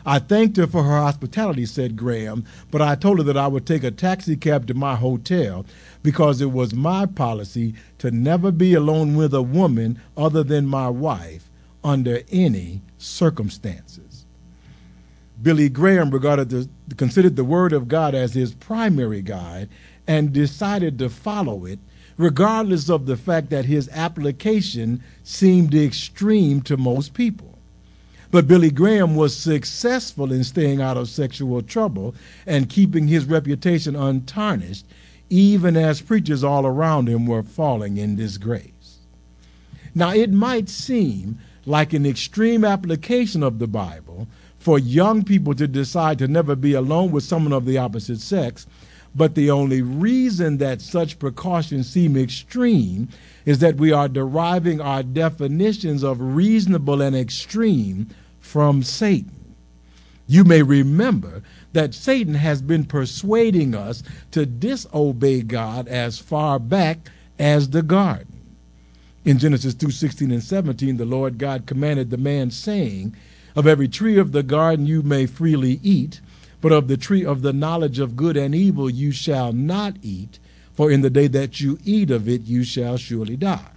I 0.06 0.20
thanked 0.20 0.58
her 0.58 0.68
for 0.68 0.84
her 0.84 0.98
hospitality, 0.98 1.66
said 1.66 1.96
Graham, 1.96 2.46
but 2.72 2.82
I 2.82 2.96
told 2.96 3.20
her 3.20 3.24
that 3.24 3.38
I 3.38 3.48
would 3.48 3.66
take 3.66 3.84
a 3.84 3.92
taxi 3.92 4.36
cab 4.36 4.68
to 4.68 4.74
my 4.74 4.96
hotel 4.96 5.66
because 6.02 6.42
it 6.42 6.52
was 6.52 6.74
my 6.74 7.06
policy 7.06 7.76
to 8.00 8.12
never 8.12 8.52
be 8.52 8.74
alone 8.74 9.16
with 9.16 9.34
a 9.34 9.42
woman 9.42 10.00
other 10.18 10.44
than 10.44 10.66
my 10.66 10.89
wife 10.89 11.50
under 11.84 12.22
any 12.32 12.82
circumstances. 12.98 14.26
Billy 15.42 15.68
Graham 15.70 16.12
regarded 16.12 16.50
the, 16.50 16.70
considered 16.96 17.36
the 17.36 17.44
Word 17.44 17.74
of 17.74 17.88
God 17.88 18.16
as 18.16 18.34
his 18.34 18.54
primary 18.54 19.22
guide 19.22 19.70
and 20.08 20.34
decided 20.34 21.00
to 21.00 21.10
follow 21.10 21.66
it, 21.66 21.80
regardless 22.18 22.89
of 22.89 23.06
the 23.06 23.18
fact 23.18 23.50
that 23.50 23.66
his 23.66 23.89
application 23.89 25.04
seemed 25.24 25.74
extreme 25.74 26.62
to 26.62 26.78
most 26.78 27.13
people. 27.13 27.53
But 28.34 28.48
Billy 28.48 28.72
Graham 28.72 29.13
was 29.15 29.38
successful 29.38 30.32
in 30.32 30.43
staying 30.43 30.82
out 30.82 30.98
of 30.98 31.08
sexual 31.08 31.62
trouble 31.62 32.15
and 32.48 32.67
keeping 32.67 33.08
his 33.08 33.26
reputation 33.26 33.96
untarnished, 33.96 34.88
even 35.30 35.78
as 35.78 36.02
preachers 36.02 36.43
all 36.43 36.65
around 36.65 37.08
him 37.08 37.28
were 37.28 37.43
falling 37.43 37.98
in 37.98 38.15
disgrace. 38.15 38.98
Now, 39.93 40.15
it 40.15 40.32
might 40.32 40.67
seem 40.67 41.38
like 41.67 41.93
an 41.93 42.08
extreme 42.08 42.65
application 42.65 43.43
of 43.43 43.60
the 43.60 43.67
Bible 43.67 44.28
for 44.58 44.80
young 44.80 45.24
people 45.24 45.54
to 45.54 45.67
decide 45.67 46.17
to 46.17 46.28
never 46.28 46.56
be 46.56 46.74
alone 46.74 47.12
with 47.12 47.24
someone 47.24 47.54
of 47.54 47.65
the 47.65 47.78
opposite 47.78 48.19
sex 48.19 48.65
but 49.15 49.36
the 49.36 49.52
only 49.52 49.82
reason 49.82 50.58
that 50.58 50.82
such 50.82 51.19
precautions 51.19 51.88
seem 51.88 52.17
extreme 52.17 53.10
is 53.46 53.60
that 53.60 53.78
we 53.78 53.91
are 53.91 54.08
deriving 54.08 54.82
our 54.82 55.04
definitions 55.04 56.04
of 56.04 56.19
reasonable 56.19 57.02
and 57.02 57.15
extreme 57.15 58.08
from 58.43 58.84
Satan. 58.84 59.56
You 60.27 60.43
may 60.43 60.62
remember 60.62 61.41
that 61.71 61.93
Satan 61.93 62.36
has 62.36 62.62
been 62.62 62.86
persuading 62.86 63.73
us 63.73 64.03
to 64.32 64.45
disobey 64.45 65.41
God 65.41 65.88
as 65.88 66.19
far 66.19 66.60
back 66.60 67.10
as 67.39 67.69
the 67.69 67.82
garden. 67.82 68.27
In 69.25 69.39
Genesis 69.39 69.73
2 69.73 69.89
16 69.89 70.32
and 70.32 70.43
17, 70.43 70.97
the 70.97 71.06
Lord 71.06 71.38
God 71.38 71.65
commanded 71.65 72.10
the 72.10 72.17
man, 72.17 72.51
saying, 72.51 73.15
Of 73.56 73.65
every 73.65 73.88
tree 73.88 74.17
of 74.17 74.34
the 74.34 74.43
garden 74.43 74.86
you 74.86 75.01
may 75.01 75.25
freely 75.25 75.79
eat, 75.82 76.19
but 76.62 76.73
of 76.73 76.88
the 76.88 76.97
tree 76.97 77.25
of 77.25 77.41
the 77.41 77.53
knowledge 77.53 77.99
of 77.99 78.15
good 78.15 78.38
and 78.38 78.53
evil 78.53 78.89
you 78.89 79.12
shall 79.12 79.53
not 79.53 79.95
eat, 80.01 80.39
for 80.73 80.91
in 80.91 81.01
the 81.01 81.10
day 81.10 81.27
that 81.27 81.62
you 81.62 81.79
eat 81.86 82.12
of 82.12 82.27
it 82.27 82.41
you 82.41 82.63
shall 82.63 82.97
surely 82.97 83.38
die. 83.38 83.71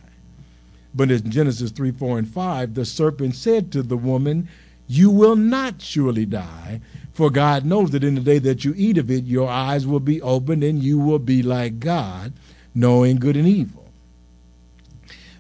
But 0.96 1.10
in 1.10 1.30
Genesis 1.30 1.70
3 1.70 1.92
4 1.92 2.18
and 2.18 2.28
5, 2.28 2.74
the 2.74 2.86
serpent 2.86 3.36
said 3.36 3.70
to 3.72 3.82
the 3.82 3.98
woman, 3.98 4.48
You 4.88 5.10
will 5.10 5.36
not 5.36 5.82
surely 5.82 6.24
die, 6.24 6.80
for 7.12 7.28
God 7.30 7.66
knows 7.66 7.90
that 7.90 8.02
in 8.02 8.14
the 8.14 8.22
day 8.22 8.38
that 8.38 8.64
you 8.64 8.72
eat 8.76 8.96
of 8.96 9.10
it, 9.10 9.24
your 9.24 9.48
eyes 9.48 9.86
will 9.86 10.00
be 10.00 10.22
opened 10.22 10.64
and 10.64 10.82
you 10.82 10.98
will 10.98 11.18
be 11.18 11.42
like 11.42 11.80
God, 11.80 12.32
knowing 12.74 13.16
good 13.16 13.36
and 13.36 13.46
evil. 13.46 13.84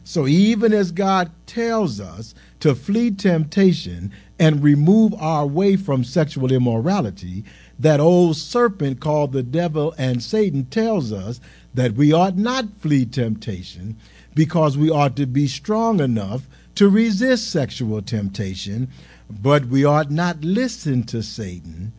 So 0.04 0.26
even 0.26 0.72
as 0.72 0.92
God 0.92 1.32
tells 1.46 2.00
us 2.00 2.34
to 2.60 2.74
flee 2.74 3.10
temptation 3.10 4.12
and 4.38 4.62
remove 4.62 5.14
our 5.14 5.46
way 5.46 5.76
from 5.76 6.04
sexual 6.04 6.52
immorality, 6.52 7.44
that 7.78 7.98
old 7.98 8.36
serpent 8.36 9.00
called 9.00 9.32
the 9.32 9.42
devil 9.42 9.94
and 9.98 10.22
Satan 10.22 10.66
tells 10.66 11.12
us 11.12 11.40
that 11.74 11.94
we 11.94 12.12
ought 12.12 12.36
not 12.36 12.72
flee 12.76 13.04
temptation 13.04 13.96
because 14.36 14.76
we 14.76 14.90
ought 14.90 15.16
to 15.16 15.26
be 15.26 15.48
strong 15.48 15.98
enough 15.98 16.46
to 16.74 16.90
resist 16.90 17.50
sexual 17.50 18.02
temptation, 18.02 18.86
but 19.30 19.64
we 19.64 19.82
ought 19.82 20.10
not 20.10 20.44
listen 20.44 21.02
to 21.02 21.22
Satan, 21.22 21.92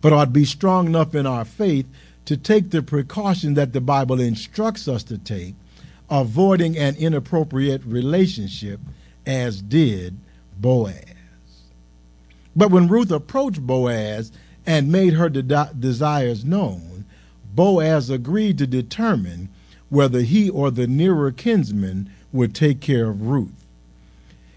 but 0.00 0.12
ought 0.12 0.26
to 0.26 0.30
be 0.30 0.44
strong 0.44 0.86
enough 0.86 1.16
in 1.16 1.26
our 1.26 1.44
faith 1.44 1.86
to 2.26 2.36
take 2.36 2.70
the 2.70 2.80
precaution 2.80 3.54
that 3.54 3.72
the 3.72 3.80
Bible 3.80 4.20
instructs 4.20 4.86
us 4.86 5.02
to 5.02 5.18
take 5.18 5.56
avoiding 6.08 6.78
an 6.78 6.94
inappropriate 6.94 7.84
relationship, 7.84 8.78
as 9.26 9.60
did 9.60 10.16
Boaz. 10.56 11.04
But 12.54 12.70
when 12.70 12.86
Ruth 12.86 13.10
approached 13.10 13.66
Boaz 13.66 14.30
and 14.64 14.92
made 14.92 15.14
her 15.14 15.28
de- 15.28 15.70
desires 15.76 16.44
known, 16.44 17.04
Boaz 17.52 18.10
agreed 18.10 18.58
to 18.58 18.66
determine 18.66 19.48
whether 19.90 20.22
he 20.22 20.48
or 20.48 20.70
the 20.70 20.86
nearer 20.86 21.30
kinsman 21.30 22.10
would 22.32 22.54
take 22.54 22.80
care 22.80 23.10
of 23.10 23.22
Ruth. 23.22 23.66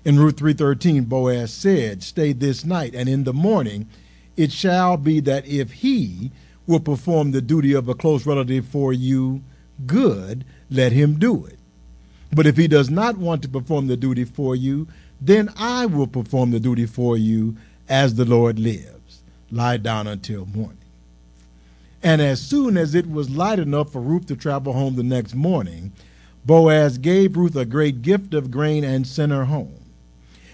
In 0.05 0.19
Ruth 0.19 0.37
3:13 0.37 1.05
Boaz 1.05 1.51
said, 1.51 2.03
"Stay 2.03 2.31
this 2.33 2.63
night 2.63 2.95
and 2.95 3.09
in 3.09 3.23
the 3.25 3.33
morning 3.33 3.87
it 4.37 4.51
shall 4.51 4.97
be 4.97 5.19
that 5.19 5.47
if 5.47 5.71
he 5.71 6.31
will 6.65 6.79
perform 6.79 7.31
the 7.31 7.41
duty 7.41 7.73
of 7.73 7.87
a 7.87 7.93
close 7.93 8.25
relative 8.25 8.65
for 8.65 8.93
you, 8.93 9.41
good, 9.85 10.45
let 10.69 10.91
him 10.91 11.19
do 11.19 11.45
it. 11.45 11.59
But 12.33 12.47
if 12.47 12.57
he 12.57 12.67
does 12.67 12.89
not 12.89 13.17
want 13.17 13.41
to 13.43 13.49
perform 13.49 13.87
the 13.87 13.97
duty 13.97 14.23
for 14.23 14.55
you, 14.55 14.87
then 15.21 15.49
I 15.55 15.85
will 15.85 16.07
perform 16.07 16.51
the 16.51 16.59
duty 16.59 16.85
for 16.85 17.15
you 17.15 17.55
as 17.87 18.15
the 18.15 18.25
Lord 18.25 18.59
lives. 18.59 19.21
Lie 19.51 19.77
down 19.77 20.07
until 20.07 20.45
morning. 20.45 20.77
And 22.03 22.21
as 22.21 22.41
soon 22.41 22.75
as 22.75 22.93
it 22.93 23.09
was 23.09 23.29
light 23.29 23.59
enough 23.59 23.93
for 23.93 24.01
Ruth 24.01 24.25
to 24.27 24.35
travel 24.35 24.73
home 24.73 24.95
the 24.95 25.03
next 25.03 25.33
morning, 25.33 25.93
Boaz 26.45 26.97
gave 26.97 27.37
Ruth 27.37 27.55
a 27.55 27.63
great 27.63 28.01
gift 28.01 28.33
of 28.33 28.51
grain 28.51 28.83
and 28.83 29.07
sent 29.07 29.31
her 29.31 29.45
home. 29.45 29.79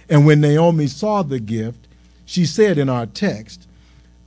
And 0.08 0.26
when 0.26 0.42
Naomi 0.42 0.86
saw 0.86 1.24
the 1.24 1.40
gift, 1.40 1.88
she 2.24 2.46
said 2.46 2.78
in 2.78 2.88
our 2.88 3.08
text, 3.08 3.68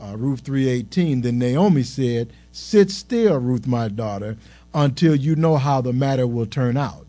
uh, 0.00 0.16
Ruth 0.16 0.40
3:18, 0.40 1.20
then 1.20 1.38
Naomi 1.38 1.84
said, 1.84 2.32
"Sit 2.50 2.90
still, 2.90 3.38
Ruth 3.38 3.68
my 3.68 3.86
daughter, 3.86 4.36
until 4.74 5.14
you 5.14 5.36
know 5.36 5.56
how 5.56 5.80
the 5.80 5.92
matter 5.92 6.26
will 6.26 6.46
turn 6.46 6.76
out. 6.76 7.06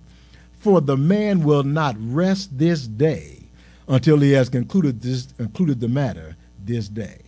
For 0.54 0.80
the 0.80 0.98
man 0.98 1.44
will 1.44 1.64
not 1.64 1.96
rest 2.00 2.58
this 2.60 2.88
day 2.88 3.40
until 3.88 4.20
he 4.20 4.32
has 4.32 4.50
concluded 4.50 5.02
this 5.02 5.28
concluded 5.38 5.80
the 5.80 5.90
matter 5.90 6.36
this 6.64 6.88
day. 6.88 7.23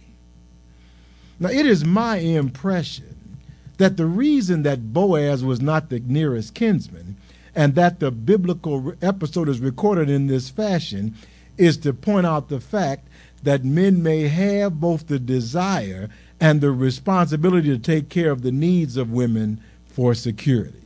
Now 1.40 1.50
it 1.50 1.66
is 1.66 1.84
my 1.84 2.18
impression 2.18 3.38
that 3.78 3.98
the 3.98 4.06
reason 4.06 4.64
that 4.64 4.94
Boaz 4.94 5.44
was 5.44 5.62
not 5.62 5.90
the 5.90 6.00
nearest 6.00 6.54
kinsman 6.54 7.18
and 7.54 7.76
that 7.76 8.00
the 8.00 8.12
biblical 8.12 8.94
episode 9.02 9.50
is 9.50 9.60
recorded 9.60 10.10
in 10.10 10.28
this 10.28 10.50
fashion 10.50 11.16
is 11.58 11.78
to 11.78 11.94
point 11.94 12.26
out 12.26 12.50
the 12.50 12.60
fact 12.60 13.08
that 13.44 13.64
men 13.64 14.02
may 14.02 14.28
have 14.28 14.80
both 14.80 15.08
the 15.08 15.20
desire 15.20 16.10
and 16.40 16.60
the 16.60 16.72
responsibility 16.72 17.70
to 17.70 17.80
take 17.80 18.10
care 18.10 18.32
of 18.32 18.42
the 18.42 18.52
needs 18.52 18.98
of 18.98 19.12
women 19.12 19.62
for 19.86 20.14
security. 20.14 20.82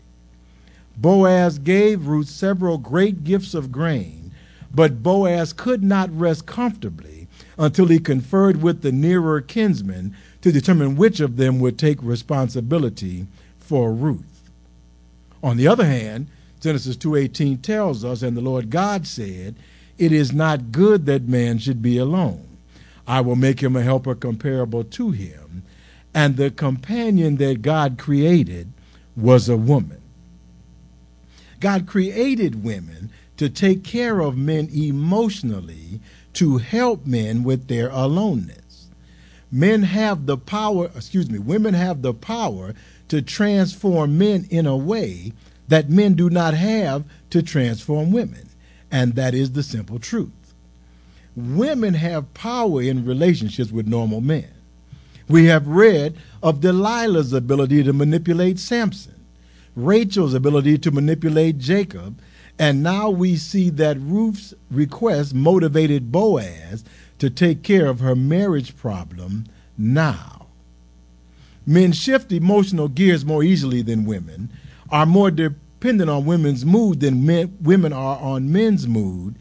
Boaz 0.98 1.58
gave 1.58 2.08
Ruth 2.08 2.28
several 2.28 2.78
great 2.78 3.24
gifts 3.24 3.54
of 3.54 3.72
grain, 3.72 4.32
but 4.74 5.02
Boaz 5.02 5.54
could 5.54 5.84
not 5.84 6.16
rest 6.16 6.46
comfortably 6.46 7.28
until 7.58 7.88
he 7.88 8.00
conferred 8.00 8.62
with 8.62 8.82
the 8.82 8.92
nearer 8.92 9.42
kinsmen 9.42 10.16
to 10.42 10.52
determine 10.52 10.96
which 10.96 11.20
of 11.20 11.38
them 11.38 11.60
would 11.60 11.78
take 11.78 12.02
responsibility 12.02 13.28
for 13.58 13.94
Ruth. 13.94 14.50
On 15.44 15.58
the 15.58 15.68
other 15.68 15.86
hand, 15.86 16.28
Genesis 16.60 16.98
2:18 16.98 17.58
tells 17.58 18.04
us 18.04 18.22
and 18.22 18.36
the 18.36 18.42
Lord 18.42 18.70
God 18.70 19.08
said, 19.08 19.56
"It 19.98 20.12
is 20.12 20.34
not 20.34 20.72
good 20.72 21.06
that 21.06 21.28
man 21.28 21.58
should 21.58 21.82
be 21.82 21.98
alone. 21.98 22.46
I 23.08 23.22
will 23.22 23.36
make 23.36 23.62
him 23.62 23.76
a 23.76 23.84
helper 23.84 24.16
comparable 24.16 24.84
to 24.84 25.12
him." 25.12 25.64
And 26.14 26.36
the 26.36 26.52
companion 26.52 27.38
that 27.38 27.62
God 27.62 27.98
created 27.98 28.68
was 29.16 29.48
a 29.48 29.58
woman. 29.58 29.98
God 31.60 31.86
created 31.86 32.64
women 32.64 33.10
to 33.38 33.50
take 33.50 33.84
care 33.84 34.20
of 34.20 34.38
men 34.38 34.70
emotionally, 34.74 36.02
to 36.34 36.58
help 36.58 37.06
men 37.06 37.44
with 37.44 37.68
their 37.68 37.90
aloneness. 37.90 38.69
Men 39.52 39.84
have 39.84 40.26
the 40.26 40.38
power, 40.38 40.92
excuse 40.96 41.30
me, 41.30 41.40
women 41.40 41.74
have 41.74 42.02
the 42.02 42.14
power 42.14 42.74
to 43.08 43.22
transform 43.22 44.18
men 44.18 44.48
in 44.50 44.66
a 44.66 44.78
way 44.78 45.34
that 45.68 45.90
men 45.90 46.14
do 46.14 46.30
not 46.30 46.54
have 46.54 47.04
to 47.32 47.42
transform 47.42 48.12
women. 48.12 48.50
And 48.92 49.16
that 49.16 49.34
is 49.34 49.52
the 49.52 49.64
simple 49.64 50.00
truth. 50.00 50.54
Women 51.36 51.94
have 51.94 52.34
power 52.34 52.82
in 52.82 53.06
relationships 53.06 53.72
with 53.72 53.88
normal 53.88 54.22
men. 54.22 54.50
We 55.28 55.46
have 55.46 55.68
read 55.68 56.18
of 56.42 56.60
Delilah's 56.60 57.34
ability 57.34 57.84
to 57.84 57.94
manipulate 57.94 58.58
Samson, 58.58 59.26
Rachel's 59.76 60.34
ability 60.34 60.80
to 60.80 60.92
manipulate 60.92 61.60
Jacob, 61.60 62.20
and 62.58 62.84
now 62.84 63.10
we 63.10 63.38
see 63.38 63.70
that 63.70 63.98
Ruth's 64.00 64.54
request 64.72 65.34
motivated 65.34 66.12
Boaz 66.12 66.84
to 67.20 67.30
take 67.30 67.64
care 67.64 67.88
of 67.88 68.00
her 68.00 68.16
marriage 68.16 68.76
problem 68.76 69.46
now. 69.78 70.48
Men 71.66 71.92
shift 71.92 72.32
emotional 72.32 72.88
gears 72.88 73.24
more 73.24 73.44
easily 73.44 73.82
than 73.82 74.06
women, 74.06 74.50
are 74.90 75.06
more 75.06 75.30
dependent 75.30 76.10
on 76.10 76.26
women's 76.26 76.66
mood 76.66 77.00
than 77.00 77.26
men, 77.26 77.56
women 77.62 77.94
are 77.94 78.18
on 78.18 78.52
men's 78.52 78.88
mood, 78.88 79.36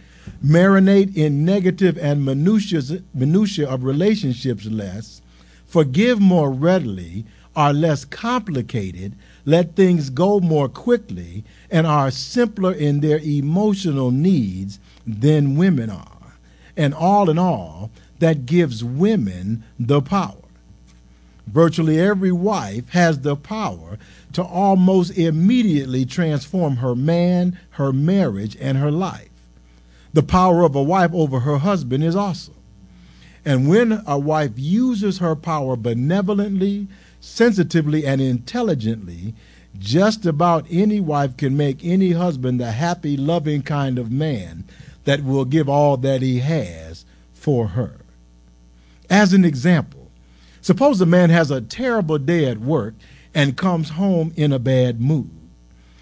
marinate 0.44 1.16
in 1.16 1.44
negative 1.44 1.96
and 1.98 2.24
minutiae, 2.24 3.02
minutiae 3.14 3.68
of 3.68 3.82
relationships 3.82 4.66
less, 4.66 5.22
forgive 5.64 6.20
more 6.20 6.50
readily, 6.50 7.24
are 7.56 7.72
less 7.72 8.04
complicated, 8.04 9.16
let 9.44 9.74
things 9.74 10.10
go 10.10 10.38
more 10.38 10.68
quickly, 10.68 11.44
and 11.70 11.86
are 11.86 12.10
simpler 12.10 12.72
in 12.72 13.00
their 13.00 13.18
emotional 13.18 14.10
needs 14.10 14.78
than 15.06 15.56
women 15.56 15.90
are. 15.90 16.17
And 16.78 16.94
all 16.94 17.28
in 17.28 17.38
all, 17.38 17.90
that 18.20 18.46
gives 18.46 18.84
women 18.84 19.64
the 19.78 20.00
power. 20.00 20.36
Virtually 21.46 21.98
every 21.98 22.30
wife 22.30 22.90
has 22.90 23.20
the 23.20 23.34
power 23.34 23.98
to 24.32 24.42
almost 24.42 25.16
immediately 25.18 26.06
transform 26.06 26.76
her 26.76 26.94
man, 26.94 27.58
her 27.70 27.92
marriage, 27.92 28.56
and 28.60 28.78
her 28.78 28.92
life. 28.92 29.28
The 30.12 30.22
power 30.22 30.62
of 30.62 30.76
a 30.76 30.82
wife 30.82 31.10
over 31.12 31.40
her 31.40 31.58
husband 31.58 32.04
is 32.04 32.14
awesome. 32.14 32.54
And 33.44 33.68
when 33.68 34.02
a 34.06 34.18
wife 34.18 34.52
uses 34.56 35.18
her 35.18 35.34
power 35.34 35.74
benevolently, 35.74 36.86
sensitively, 37.20 38.06
and 38.06 38.20
intelligently, 38.20 39.34
just 39.78 40.26
about 40.26 40.66
any 40.70 41.00
wife 41.00 41.36
can 41.36 41.56
make 41.56 41.84
any 41.84 42.12
husband 42.12 42.60
the 42.60 42.72
happy, 42.72 43.16
loving 43.16 43.62
kind 43.62 43.98
of 43.98 44.12
man 44.12 44.64
that 45.04 45.24
will 45.24 45.44
give 45.44 45.68
all 45.68 45.96
that 45.98 46.22
he 46.22 46.40
has 46.40 47.04
for 47.32 47.68
her. 47.68 48.00
As 49.08 49.32
an 49.32 49.44
example, 49.44 50.10
suppose 50.60 51.00
a 51.00 51.06
man 51.06 51.30
has 51.30 51.50
a 51.50 51.60
terrible 51.60 52.18
day 52.18 52.46
at 52.46 52.58
work 52.58 52.94
and 53.34 53.56
comes 53.56 53.90
home 53.90 54.32
in 54.36 54.52
a 54.52 54.58
bad 54.58 55.00
mood. 55.00 55.30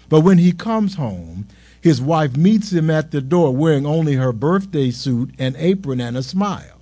But 0.09 0.21
when 0.21 0.37
he 0.37 0.51
comes 0.51 0.95
home, 0.95 1.47
his 1.81 2.01
wife 2.01 2.35
meets 2.35 2.71
him 2.71 2.89
at 2.89 3.11
the 3.11 3.21
door 3.21 3.55
wearing 3.55 3.85
only 3.85 4.15
her 4.15 4.33
birthday 4.33 4.91
suit 4.91 5.33
and 5.37 5.55
apron 5.57 6.01
and 6.01 6.17
a 6.17 6.23
smile. 6.23 6.81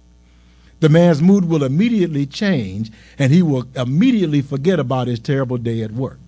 The 0.80 0.90
man's 0.90 1.22
mood 1.22 1.46
will 1.46 1.64
immediately 1.64 2.26
change 2.26 2.92
and 3.18 3.32
he 3.32 3.42
will 3.42 3.66
immediately 3.76 4.42
forget 4.42 4.80
about 4.80 5.08
his 5.08 5.20
terrible 5.20 5.58
day 5.58 5.82
at 5.82 5.92
work. 5.92 6.20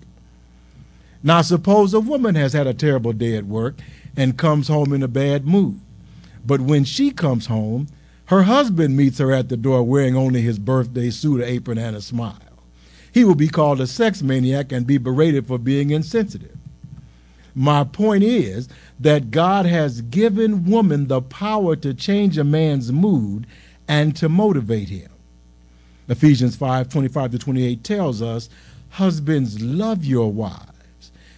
Now, 1.23 1.41
suppose 1.41 1.93
a 1.93 1.99
woman 1.99 2.35
has 2.35 2.53
had 2.53 2.67
a 2.67 2.73
terrible 2.73 3.13
day 3.13 3.35
at 3.35 3.45
work 3.45 3.75
and 4.17 4.37
comes 4.37 4.67
home 4.67 4.91
in 4.91 5.03
a 5.03 5.07
bad 5.07 5.45
mood. 5.45 5.79
But 6.45 6.61
when 6.61 6.83
she 6.83 7.11
comes 7.11 7.45
home, 7.45 7.87
her 8.25 8.43
husband 8.43 8.97
meets 8.97 9.19
her 9.19 9.31
at 9.31 9.47
the 9.47 9.55
door 9.55 9.83
wearing 9.83 10.17
only 10.17 10.41
his 10.41 10.59
birthday 10.59 11.09
suit, 11.11 11.41
apron, 11.41 11.77
and 11.77 11.95
a 11.95 12.01
smile. 12.01 12.39
He 13.13 13.23
will 13.23 13.35
be 13.35 13.47
called 13.47 13.79
a 13.79 13.87
sex 13.87 14.21
maniac 14.21 14.71
and 14.71 14.85
be 14.85 14.97
berated 14.97 15.47
for 15.47 15.57
being 15.57 15.91
insensitive. 15.91 16.57
My 17.55 17.83
point 17.83 18.23
is 18.23 18.69
that 18.99 19.31
God 19.31 19.65
has 19.65 20.01
given 20.01 20.65
woman 20.65 21.07
the 21.07 21.21
power 21.21 21.75
to 21.77 21.93
change 21.93 22.37
a 22.37 22.43
man's 22.43 22.91
mood 22.91 23.47
and 23.87 24.15
to 24.17 24.29
motivate 24.29 24.89
him. 24.89 25.09
Ephesians 26.07 26.55
5 26.55 26.89
25 26.89 27.31
to 27.31 27.39
28 27.39 27.83
tells 27.83 28.21
us, 28.21 28.49
Husbands, 28.91 29.61
love 29.61 30.05
your 30.05 30.31
wives, 30.31 30.76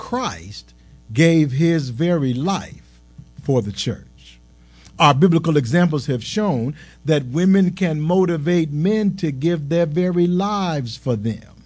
Christ 0.00 0.72
gave 1.12 1.52
his 1.52 1.90
very 1.90 2.32
life 2.32 3.00
for 3.42 3.60
the 3.60 3.70
church. 3.70 4.40
Our 4.98 5.12
biblical 5.12 5.58
examples 5.58 6.06
have 6.06 6.24
shown 6.24 6.74
that 7.04 7.26
women 7.26 7.72
can 7.72 8.00
motivate 8.00 8.72
men 8.72 9.14
to 9.18 9.30
give 9.30 9.68
their 9.68 9.84
very 9.84 10.26
lives 10.26 10.96
for 10.96 11.16
them. 11.16 11.64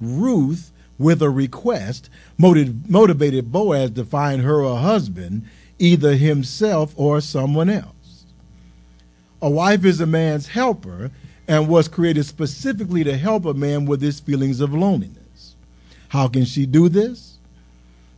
Ruth, 0.00 0.72
with 0.98 1.20
a 1.20 1.28
request, 1.28 2.08
motivated 2.38 3.52
Boaz 3.52 3.90
to 3.92 4.04
find 4.06 4.40
her 4.42 4.62
a 4.62 4.76
husband 4.76 5.44
either 5.78 6.16
himself 6.16 6.94
or 6.96 7.20
someone 7.20 7.68
else. 7.68 8.24
A 9.42 9.50
wife 9.50 9.84
is 9.84 10.00
a 10.00 10.06
man's 10.06 10.48
helper 10.48 11.10
and 11.46 11.68
was 11.68 11.88
created 11.88 12.24
specifically 12.24 13.04
to 13.04 13.18
help 13.18 13.44
a 13.44 13.54
man 13.54 13.84
with 13.84 14.00
his 14.00 14.18
feelings 14.18 14.60
of 14.60 14.74
loneliness. 14.74 15.56
How 16.08 16.26
can 16.26 16.46
she 16.46 16.64
do 16.66 16.88
this? 16.88 17.29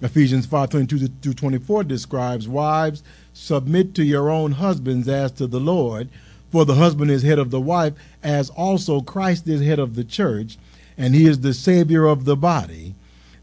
Ephesians 0.03 0.49
5:22 0.49 1.09
through 1.23 1.35
24 1.35 1.85
describes 1.85 2.49
wives 2.49 3.05
submit 3.33 3.95
to 3.95 4.05
your 4.05 4.31
own 4.31 4.53
husbands 4.53 5.09
as 5.09 5.31
to 5.31 5.47
the 5.47 5.61
Lord, 5.61 6.09
for 6.51 6.65
the 6.65 6.75
husband 6.75 7.11
is 7.12 7.23
head 7.23 7.38
of 7.38 7.51
the 7.51 7.61
wife, 7.61 7.93
as 8.21 8.51
also 8.51 9.01
Christ 9.01 9.47
is 9.47 9.61
head 9.62 9.79
of 9.79 9.95
the 9.95 10.03
church, 10.03 10.59
and 10.99 11.15
he 11.15 11.27
is 11.27 11.41
the 11.41 11.55
savior 11.55 12.07
of 12.07 12.25
the 12.25 12.37
body. 12.37 12.97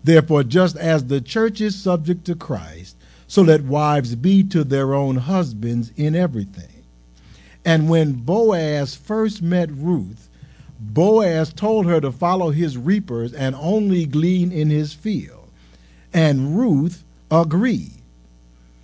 Therefore, 0.03 0.43
just 0.43 0.75
as 0.75 1.05
the 1.05 1.21
church 1.21 1.61
is 1.61 1.75
subject 1.75 2.25
to 2.25 2.35
Christ, 2.35 2.97
so 3.25 3.41
let 3.41 3.63
wives 3.63 4.15
be 4.15 4.43
to 4.43 4.65
their 4.65 4.93
own 4.93 5.15
husbands 5.15 5.93
in 5.95 6.13
everything. 6.13 6.83
And 7.63 7.87
when 7.87 8.13
Boaz 8.13 8.95
first 8.95 9.41
met 9.41 9.71
Ruth, 9.71 10.29
Boaz 10.77 11.53
told 11.53 11.85
her 11.85 12.01
to 12.01 12.11
follow 12.11 12.51
his 12.51 12.77
reapers 12.77 13.31
and 13.33 13.55
only 13.55 14.05
glean 14.05 14.51
in 14.51 14.69
his 14.69 14.93
field. 14.93 15.38
And 16.13 16.57
Ruth 16.57 17.03
agreed. 17.29 17.93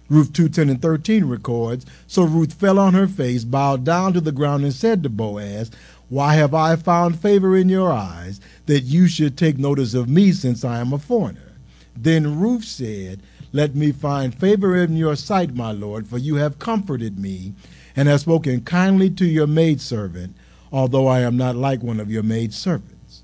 Ruth 0.07 0.33
2 0.33 0.49
10 0.49 0.69
and 0.69 0.81
13 0.81 1.25
records 1.25 1.85
So 2.05 2.23
Ruth 2.23 2.53
fell 2.53 2.77
on 2.77 2.93
her 2.93 3.07
face, 3.07 3.43
bowed 3.43 3.83
down 3.83 4.13
to 4.13 4.21
the 4.21 4.31
ground, 4.31 4.63
and 4.63 4.73
said 4.73 5.01
to 5.03 5.09
Boaz, 5.09 5.71
Why 6.09 6.35
have 6.35 6.53
I 6.53 6.75
found 6.75 7.19
favor 7.19 7.57
in 7.57 7.69
your 7.69 7.91
eyes 7.91 8.39
that 8.67 8.81
you 8.81 9.07
should 9.07 9.37
take 9.37 9.57
notice 9.57 9.93
of 9.93 10.07
me 10.07 10.31
since 10.31 10.63
I 10.63 10.79
am 10.79 10.93
a 10.93 10.99
foreigner? 10.99 11.53
Then 11.97 12.39
Ruth 12.39 12.65
said, 12.65 13.21
let 13.55 13.73
me 13.73 13.93
find 13.93 14.35
favor 14.35 14.75
in 14.75 14.97
your 14.97 15.15
sight, 15.15 15.55
my 15.55 15.71
Lord, 15.71 16.07
for 16.07 16.17
you 16.17 16.35
have 16.35 16.59
comforted 16.59 17.17
me 17.17 17.53
and 17.95 18.09
have 18.09 18.19
spoken 18.19 18.59
kindly 18.59 19.09
to 19.11 19.25
your 19.25 19.47
maidservant, 19.47 20.35
although 20.73 21.07
I 21.07 21.21
am 21.21 21.37
not 21.37 21.55
like 21.55 21.81
one 21.81 22.01
of 22.01 22.11
your 22.11 22.21
maidservants. 22.21 23.23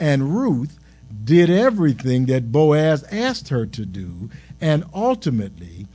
And 0.00 0.34
Ruth 0.34 0.78
did 1.24 1.50
everything 1.50 2.26
that 2.26 2.50
Boaz 2.50 3.04
asked 3.10 3.48
her 3.50 3.66
to 3.66 3.86
do, 3.86 4.30
and 4.60 4.84
ultimately, 4.94 5.86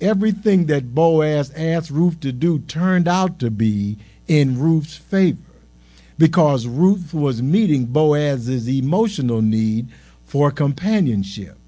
everything 0.00 0.66
that 0.66 0.94
Boaz 0.94 1.52
asked 1.54 1.90
Ruth 1.90 2.20
to 2.20 2.32
do 2.32 2.60
turned 2.60 3.08
out 3.08 3.38
to 3.40 3.50
be 3.50 3.98
in 4.26 4.58
Ruth's 4.58 4.96
favor 4.96 5.38
because 6.18 6.66
Ruth 6.66 7.12
was 7.12 7.42
meeting 7.42 7.86
Boaz's 7.86 8.68
emotional 8.68 9.42
need 9.42 9.88
for 10.24 10.50
companionship. 10.50 11.58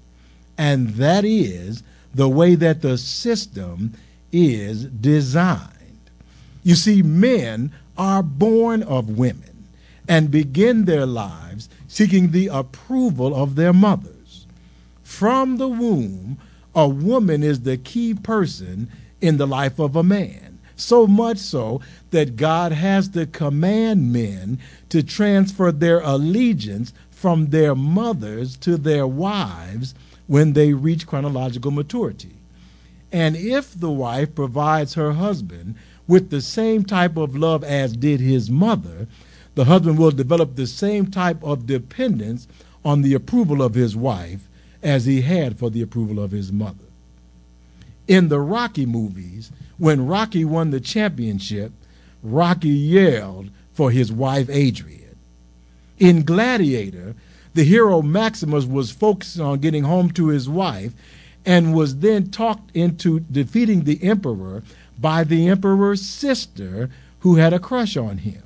And 0.57 0.89
that 0.95 1.25
is 1.25 1.83
the 2.13 2.29
way 2.29 2.55
that 2.55 2.81
the 2.81 2.97
system 2.97 3.93
is 4.31 4.85
designed. 4.85 6.09
You 6.63 6.75
see, 6.75 7.01
men 7.01 7.73
are 7.97 8.23
born 8.23 8.81
of 8.83 9.17
women 9.17 9.54
and 10.07 10.31
begin 10.31 10.85
their 10.85 11.05
lives 11.05 11.69
seeking 11.87 12.31
the 12.31 12.47
approval 12.47 13.35
of 13.35 13.55
their 13.55 13.73
mothers. 13.73 14.47
From 15.03 15.57
the 15.57 15.67
womb, 15.67 16.37
a 16.73 16.87
woman 16.87 17.41
is 17.41 17.61
the 17.61 17.77
key 17.77 18.13
person 18.13 18.89
in 19.21 19.37
the 19.37 19.47
life 19.47 19.79
of 19.79 19.95
a 19.95 20.03
man. 20.03 20.59
So 20.75 21.07
much 21.07 21.37
so 21.37 21.79
that 22.11 22.35
God 22.35 22.73
has 22.73 23.07
to 23.09 23.25
command 23.25 24.11
men 24.11 24.59
to 24.89 25.01
transfer 25.01 25.71
their 25.71 26.01
allegiance 26.01 26.91
from 27.09 27.47
their 27.47 27.75
mothers 27.75 28.57
to 28.57 28.75
their 28.75 29.07
wives 29.07 29.95
when 30.27 30.53
they 30.53 30.73
reach 30.73 31.07
chronological 31.07 31.71
maturity. 31.71 32.35
And 33.11 33.37
if 33.37 33.79
the 33.79 33.91
wife 33.91 34.35
provides 34.35 34.95
her 34.95 35.13
husband 35.13 35.75
with 36.07 36.29
the 36.29 36.41
same 36.41 36.83
type 36.83 37.15
of 37.15 37.35
love 37.37 37.63
as 37.63 37.95
did 37.95 38.19
his 38.19 38.51
mother, 38.51 39.07
the 39.55 39.65
husband 39.65 39.97
will 39.97 40.11
develop 40.11 40.55
the 40.55 40.67
same 40.67 41.09
type 41.09 41.43
of 41.43 41.65
dependence 41.65 42.47
on 42.83 43.01
the 43.01 43.13
approval 43.13 43.61
of 43.61 43.73
his 43.73 43.95
wife 43.95 44.47
as 44.83 45.05
he 45.05 45.21
had 45.21 45.57
for 45.57 45.69
the 45.69 45.81
approval 45.81 46.23
of 46.23 46.31
his 46.31 46.51
mother. 46.51 46.85
In 48.07 48.27
the 48.27 48.39
Rocky 48.39 48.85
movies, 48.85 49.51
when 49.77 50.05
Rocky 50.05 50.45
won 50.45 50.69
the 50.69 50.79
championship, 50.79 51.71
Rocky 52.21 52.69
yelled 52.69 53.49
for 53.73 53.91
his 53.91 54.11
wife 54.11 54.49
Adrian. 54.49 55.17
In 55.97 56.23
Gladiator, 56.23 57.15
the 57.53 57.63
hero 57.63 58.01
Maximus 58.01 58.65
was 58.65 58.91
focused 58.91 59.39
on 59.39 59.59
getting 59.59 59.85
home 59.85 60.11
to 60.11 60.27
his 60.27 60.47
wife 60.47 60.93
and 61.45 61.73
was 61.73 61.99
then 61.99 62.29
talked 62.29 62.75
into 62.75 63.21
defeating 63.21 63.83
the 63.83 64.03
emperor 64.03 64.61
by 64.99 65.23
the 65.23 65.47
emperor's 65.47 66.01
sister 66.01 66.89
who 67.19 67.35
had 67.35 67.53
a 67.53 67.59
crush 67.59 67.95
on 67.95 68.19
him. 68.19 68.44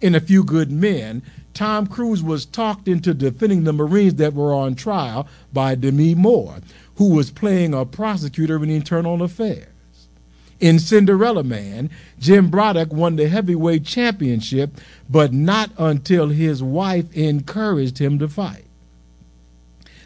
In 0.00 0.14
A 0.14 0.20
Few 0.20 0.44
Good 0.44 0.70
Men, 0.70 1.22
Tom 1.54 1.86
Cruise 1.86 2.22
was 2.22 2.44
talked 2.44 2.88
into 2.88 3.14
defending 3.14 3.64
the 3.64 3.72
Marines 3.72 4.16
that 4.16 4.34
were 4.34 4.52
on 4.52 4.74
trial 4.74 5.28
by 5.52 5.74
Demi 5.74 6.14
Moore, 6.14 6.58
who 6.96 7.10
was 7.10 7.30
playing 7.30 7.72
a 7.72 7.84
prosecutor 7.84 8.62
in 8.62 8.70
internal 8.70 9.22
affairs. 9.22 9.68
In 10.60 10.78
Cinderella 10.78 11.44
Man, 11.44 11.90
Jim 12.18 12.48
Braddock 12.48 12.92
won 12.92 13.16
the 13.16 13.28
heavyweight 13.28 13.84
championship, 13.84 14.80
but 15.08 15.32
not 15.32 15.70
until 15.78 16.28
his 16.28 16.62
wife 16.62 17.12
encouraged 17.12 17.98
him 17.98 18.18
to 18.18 18.28
fight. 18.28 18.64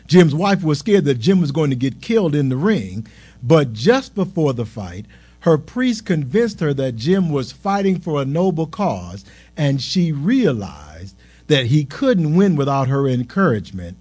Jim's 0.07 0.35
wife 0.35 0.62
was 0.62 0.79
scared 0.79 1.05
that 1.05 1.20
Jim 1.20 1.40
was 1.40 1.53
going 1.53 1.70
to 1.70 1.77
get 1.77 2.01
killed 2.01 2.35
in 2.35 2.48
the 2.48 2.57
ring, 2.57 3.07
but 3.42 3.74
just 3.74 4.14
before 4.14 4.54
the 4.54 4.65
fight, 4.65 5.04
her 5.40 5.58
priest 5.58 6.04
convinced 6.04 6.60
her 6.60 6.74
that 6.74 6.96
Jim 6.96 7.30
was 7.30 7.52
fighting 7.52 8.00
for 8.00 8.20
a 8.20 8.26
noble 8.26 8.66
cause, 8.66 9.24
and 9.56 9.80
she 9.80 10.12
realized 10.12 11.16
that 11.46 11.66
he 11.66 11.84
couldn't 11.84 12.34
win 12.34 12.56
without 12.56 12.88
her 12.88 13.08
encouragement, 13.08 13.96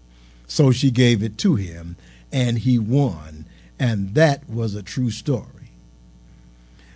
so 0.48 0.72
she 0.72 0.92
gave 0.92 1.22
it 1.22 1.38
to 1.38 1.56
him, 1.56 1.96
and 2.32 2.60
he 2.60 2.80
won. 2.80 3.46
And 3.80 4.16
that 4.16 4.50
was 4.50 4.76
a 4.76 4.84
true 4.84 5.12
story. 5.12 5.72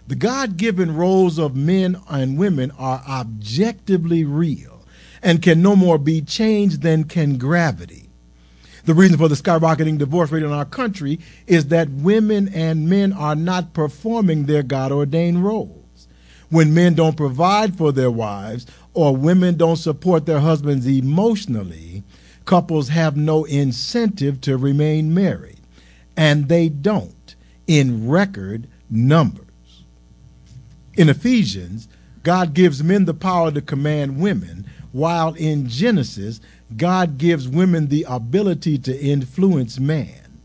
The 0.08 0.16
God 0.16 0.58
given 0.58 0.96
roles 0.96 1.38
of 1.38 1.56
men 1.56 2.02
and 2.10 2.38
women 2.38 2.72
are 2.78 3.04
objectively 3.08 4.24
real 4.26 4.82
and 5.22 5.42
can 5.42 5.62
no 5.62 5.76
more 5.76 5.98
be 5.98 6.22
changed 6.22 6.82
than 6.82 7.04
can 7.04 7.38
gravity. 7.38 8.11
The 8.86 8.94
reason 8.94 9.18
for 9.18 9.28
the 9.28 9.36
skyrocketing 9.36 9.98
divorce 9.98 10.32
rate 10.32 10.44
in 10.44 10.52
our 10.52 10.66
country 10.66 11.20
is 11.48 11.68
that 11.68 11.90
women 11.90 12.48
and 12.50 12.90
men 12.90 13.14
are 13.14 13.36
not 13.36 13.74
performing 13.74 14.46
their 14.46 14.64
God 14.64 14.92
ordained 14.92 15.44
roles. 15.44 16.08
When 16.50 16.74
men 16.74 16.96
don't 16.96 17.16
provide 17.16 17.78
for 17.78 17.92
their 17.92 18.12
wives 18.12 18.66
or 18.94 19.16
women 19.16 19.56
don't 19.56 19.78
support 19.78 20.26
their 20.26 20.40
husbands 20.40 20.86
emotionally, 20.86 22.04
couples 22.46 22.90
have 22.90 23.16
no 23.16 23.46
incentive 23.46 24.42
to 24.42 24.58
remain 24.58 25.14
married. 25.14 25.60
And 26.18 26.50
they 26.50 26.68
don't 26.68 27.36
in 27.68 28.10
record 28.10 28.68
numbers. 28.90 29.46
In 30.96 31.08
Ephesians, 31.08 31.88
God 32.24 32.54
gives 32.54 32.84
men 32.84 33.06
the 33.06 33.14
power 33.14 33.52
to 33.52 33.62
command 33.62 34.20
women, 34.20 34.66
while 34.92 35.34
in 35.36 35.70
Genesis, 35.70 36.42
God 36.78 37.18
gives 37.18 37.48
women 37.48 37.88
the 37.88 38.06
ability 38.08 38.78
to 38.80 39.00
influence 39.00 39.80
man. 39.80 40.40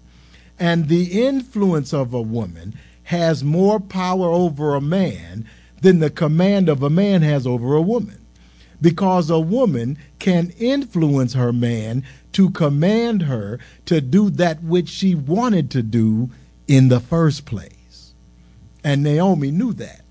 And 0.58 0.88
the 0.88 1.26
influence 1.26 1.92
of 1.92 2.14
a 2.14 2.22
woman 2.22 2.78
has 3.04 3.44
more 3.44 3.78
power 3.78 4.28
over 4.28 4.74
a 4.74 4.80
man 4.80 5.46
than 5.80 5.98
the 5.98 6.10
command 6.10 6.68
of 6.68 6.82
a 6.82 6.90
man 6.90 7.22
has 7.22 7.46
over 7.46 7.74
a 7.74 7.82
woman. 7.82 8.24
Because 8.80 9.30
a 9.30 9.38
woman 9.38 9.98
can 10.18 10.50
influence 10.58 11.34
her 11.34 11.52
man 11.52 12.04
to 12.32 12.50
command 12.50 13.22
her 13.22 13.58
to 13.86 14.00
do 14.00 14.28
that 14.30 14.62
which 14.62 14.88
she 14.88 15.14
wanted 15.14 15.70
to 15.70 15.82
do 15.82 16.30
in 16.68 16.88
the 16.88 17.00
first 17.00 17.46
place. 17.46 18.12
And 18.84 19.02
Naomi 19.02 19.50
knew 19.50 19.72
that. 19.74 20.02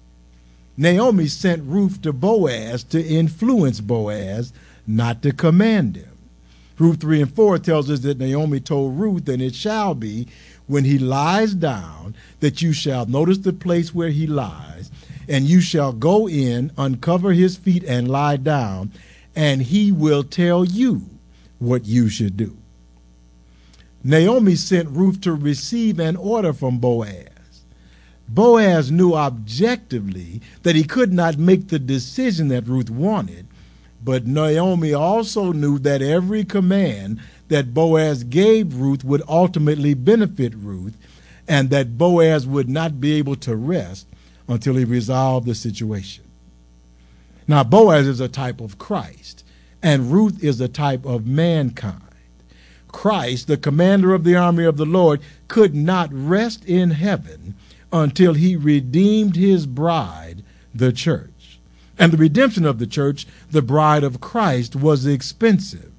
Naomi 0.78 1.28
sent 1.28 1.63
Ruth 1.63 2.01
to 2.01 2.11
Boaz 2.11 2.84
to 2.86 3.01
influence 3.01 3.80
Boaz, 3.80 4.51
not 4.88 5.21
to 5.23 5.31
command 5.31 5.95
him. 5.97 6.17
Ruth 6.77 7.01
3 7.01 7.21
and 7.21 7.33
4 7.33 7.57
tells 7.59 7.89
us 7.89 8.01
that 8.01 8.17
Naomi 8.17 8.59
told 8.59 8.99
Ruth, 8.99 9.29
and 9.29 9.41
it 9.41 9.55
shall 9.55 9.95
be 9.95 10.27
when 10.67 10.83
he 10.83 10.99
lies 10.99 11.53
down 11.53 12.15
that 12.41 12.61
you 12.61 12.73
shall 12.73 13.05
notice 13.05 13.38
the 13.39 13.53
place 13.53 13.93
where 13.95 14.09
he 14.09 14.27
lies, 14.27 14.91
and 15.27 15.45
you 15.45 15.61
shall 15.61 15.93
go 15.93 16.27
in, 16.27 16.71
uncover 16.77 17.31
his 17.31 17.55
feet, 17.55 17.83
and 17.86 18.09
lie 18.09 18.38
down, 18.38 18.91
and 19.36 19.61
he 19.61 19.91
will 19.91 20.23
tell 20.23 20.65
you 20.65 21.03
what 21.59 21.86
you 21.86 22.09
should 22.09 22.36
do. 22.36 22.57
Naomi 24.03 24.55
sent 24.55 24.89
Ruth 24.89 25.21
to 25.21 25.33
receive 25.33 25.99
an 25.99 26.15
order 26.15 26.53
from 26.53 26.77
Boaz. 26.77 27.29
Boaz 28.27 28.91
knew 28.91 29.13
objectively 29.15 30.41
that 30.63 30.75
he 30.75 30.83
could 30.83 31.13
not 31.13 31.38
make 31.38 31.69
the 31.69 31.79
decision 31.79 32.49
that 32.49 32.67
Ruth 32.67 32.89
wanted, 32.89 33.45
but 34.06 34.28
Naomi 34.28 34.93
also 34.93 35.51
knew 35.51 35.80
that 35.80 36.03
every 36.03 36.45
command 36.45 37.20
that 37.47 37.74
Boaz 37.74 38.24
gave 38.24 38.76
Ruth 38.76 39.03
would 39.03 39.24
ultimately 39.28 39.95
benefit 39.95 40.53
Ruth, 40.56 40.95
and 41.47 41.72
that 41.72 41.97
Boaz 41.97 42.45
would 42.45 42.70
not 42.70 43.01
be 43.01 43.14
able 43.14 43.36
to 43.38 43.56
rest 43.56 44.08
until 44.47 44.76
he 44.76 44.86
resolved 44.86 45.47
the 45.47 45.56
situation. 45.56 46.24
Now, 47.47 47.64
Boaz 47.64 48.06
is 48.08 48.20
a 48.20 48.28
type 48.28 48.62
of 48.62 48.78
Christ, 48.78 49.43
and 49.82 50.12
Ruth 50.12 50.43
is 50.43 50.62
a 50.62 50.68
type 50.68 51.03
of 51.03 51.26
mankind. 51.26 52.01
Christ, 52.88 53.47
the 53.47 53.58
commander 53.58 54.14
of 54.14 54.24
the 54.24 54.36
army 54.36 54.66
of 54.66 54.78
the 54.78 54.86
Lord, 54.86 55.20
could 55.47 55.74
not 55.76 56.10
rest 56.12 56.64
in 56.66 56.91
heaven 56.91 57.56
until 57.91 58.36
he 58.36 58.56
redeemed 58.56 59.36
his 59.36 59.66
bride, 59.66 60.43
the 60.74 60.93
church. 60.93 61.34
And 61.98 62.12
the 62.12 62.18
redemption 62.18 62.66
of 62.66 62.80
the 62.80 62.88
church, 62.88 63.26
the 63.50 63.62
bride 63.62 64.04
of 64.04 64.22
Christ, 64.22 64.76
was 64.76 65.06
expensive. 65.06 65.91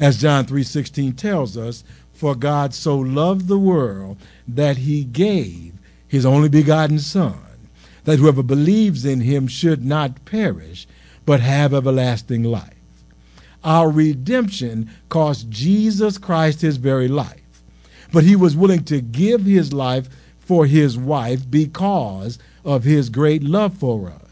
As 0.00 0.20
John 0.20 0.46
3:16 0.46 1.12
tells 1.16 1.56
us, 1.56 1.84
for 2.12 2.34
God 2.34 2.72
so 2.72 2.96
loved 2.96 3.48
the 3.48 3.58
world 3.58 4.16
that 4.46 4.78
he 4.78 5.04
gave 5.04 5.74
his 6.06 6.24
only 6.24 6.48
begotten 6.48 6.98
son, 6.98 7.38
that 8.04 8.18
whoever 8.18 8.42
believes 8.42 9.04
in 9.04 9.20
him 9.20 9.46
should 9.48 9.84
not 9.84 10.24
perish, 10.24 10.86
but 11.26 11.40
have 11.40 11.74
everlasting 11.74 12.44
life. 12.44 12.70
Our 13.64 13.90
redemption 13.90 14.90
cost 15.08 15.50
Jesus 15.50 16.18
Christ 16.18 16.60
his 16.60 16.76
very 16.76 17.08
life, 17.08 17.62
but 18.12 18.24
he 18.24 18.36
was 18.36 18.56
willing 18.56 18.84
to 18.84 19.00
give 19.00 19.44
his 19.44 19.72
life 19.72 20.08
for 20.38 20.66
his 20.66 20.96
wife 20.96 21.50
because 21.50 22.38
of 22.64 22.84
his 22.84 23.08
great 23.08 23.42
love 23.42 23.76
for 23.76 24.10
us. 24.10 24.23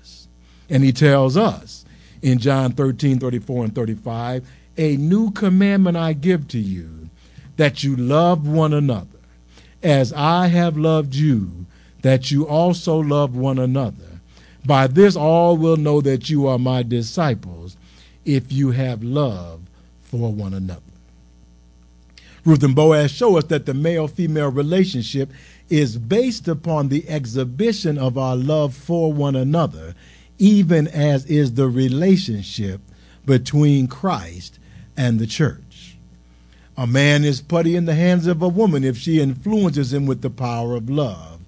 And 0.72 0.82
he 0.82 0.90
tells 0.90 1.36
us 1.36 1.84
in 2.22 2.38
John 2.38 2.72
13, 2.72 3.18
34, 3.18 3.64
and 3.64 3.74
35, 3.74 4.48
a 4.78 4.96
new 4.96 5.30
commandment 5.30 5.98
I 5.98 6.14
give 6.14 6.48
to 6.48 6.58
you, 6.58 7.10
that 7.58 7.84
you 7.84 7.94
love 7.94 8.48
one 8.48 8.72
another. 8.72 9.06
As 9.82 10.14
I 10.14 10.46
have 10.46 10.78
loved 10.78 11.14
you, 11.14 11.66
that 12.00 12.30
you 12.30 12.48
also 12.48 12.96
love 12.96 13.36
one 13.36 13.58
another. 13.58 14.20
By 14.64 14.86
this 14.86 15.14
all 15.14 15.58
will 15.58 15.76
know 15.76 16.00
that 16.00 16.30
you 16.30 16.46
are 16.46 16.58
my 16.58 16.82
disciples, 16.82 17.76
if 18.24 18.50
you 18.50 18.70
have 18.70 19.02
love 19.02 19.60
for 20.00 20.32
one 20.32 20.54
another. 20.54 20.80
Ruth 22.46 22.62
and 22.62 22.74
Boaz 22.74 23.10
show 23.10 23.36
us 23.36 23.44
that 23.44 23.66
the 23.66 23.74
male 23.74 24.08
female 24.08 24.50
relationship 24.50 25.30
is 25.68 25.98
based 25.98 26.48
upon 26.48 26.88
the 26.88 27.06
exhibition 27.10 27.98
of 27.98 28.16
our 28.16 28.36
love 28.36 28.74
for 28.74 29.12
one 29.12 29.36
another, 29.36 29.94
even 30.42 30.88
as 30.88 31.24
is 31.26 31.54
the 31.54 31.68
relationship 31.68 32.80
between 33.24 33.86
Christ 33.86 34.58
and 34.96 35.20
the 35.20 35.26
church. 35.26 35.96
A 36.76 36.84
man 36.84 37.22
is 37.24 37.40
putty 37.40 37.76
in 37.76 37.84
the 37.84 37.94
hands 37.94 38.26
of 38.26 38.42
a 38.42 38.48
woman 38.48 38.82
if 38.82 38.96
she 38.98 39.20
influences 39.20 39.92
him 39.92 40.04
with 40.04 40.20
the 40.20 40.30
power 40.30 40.74
of 40.74 40.90
love. 40.90 41.42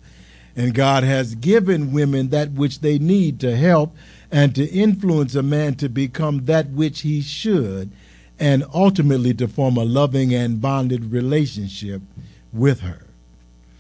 And 0.54 0.74
God 0.74 1.02
has 1.02 1.34
given 1.34 1.92
women 1.92 2.28
that 2.28 2.52
which 2.52 2.82
they 2.82 3.00
need 3.00 3.40
to 3.40 3.56
help 3.56 3.96
and 4.30 4.54
to 4.54 4.64
influence 4.64 5.34
a 5.34 5.42
man 5.42 5.74
to 5.74 5.88
become 5.88 6.44
that 6.44 6.70
which 6.70 7.00
he 7.00 7.20
should, 7.20 7.90
and 8.38 8.64
ultimately 8.72 9.34
to 9.34 9.48
form 9.48 9.76
a 9.76 9.84
loving 9.84 10.32
and 10.32 10.60
bonded 10.60 11.10
relationship 11.10 12.00
with 12.52 12.82
her. 12.82 13.06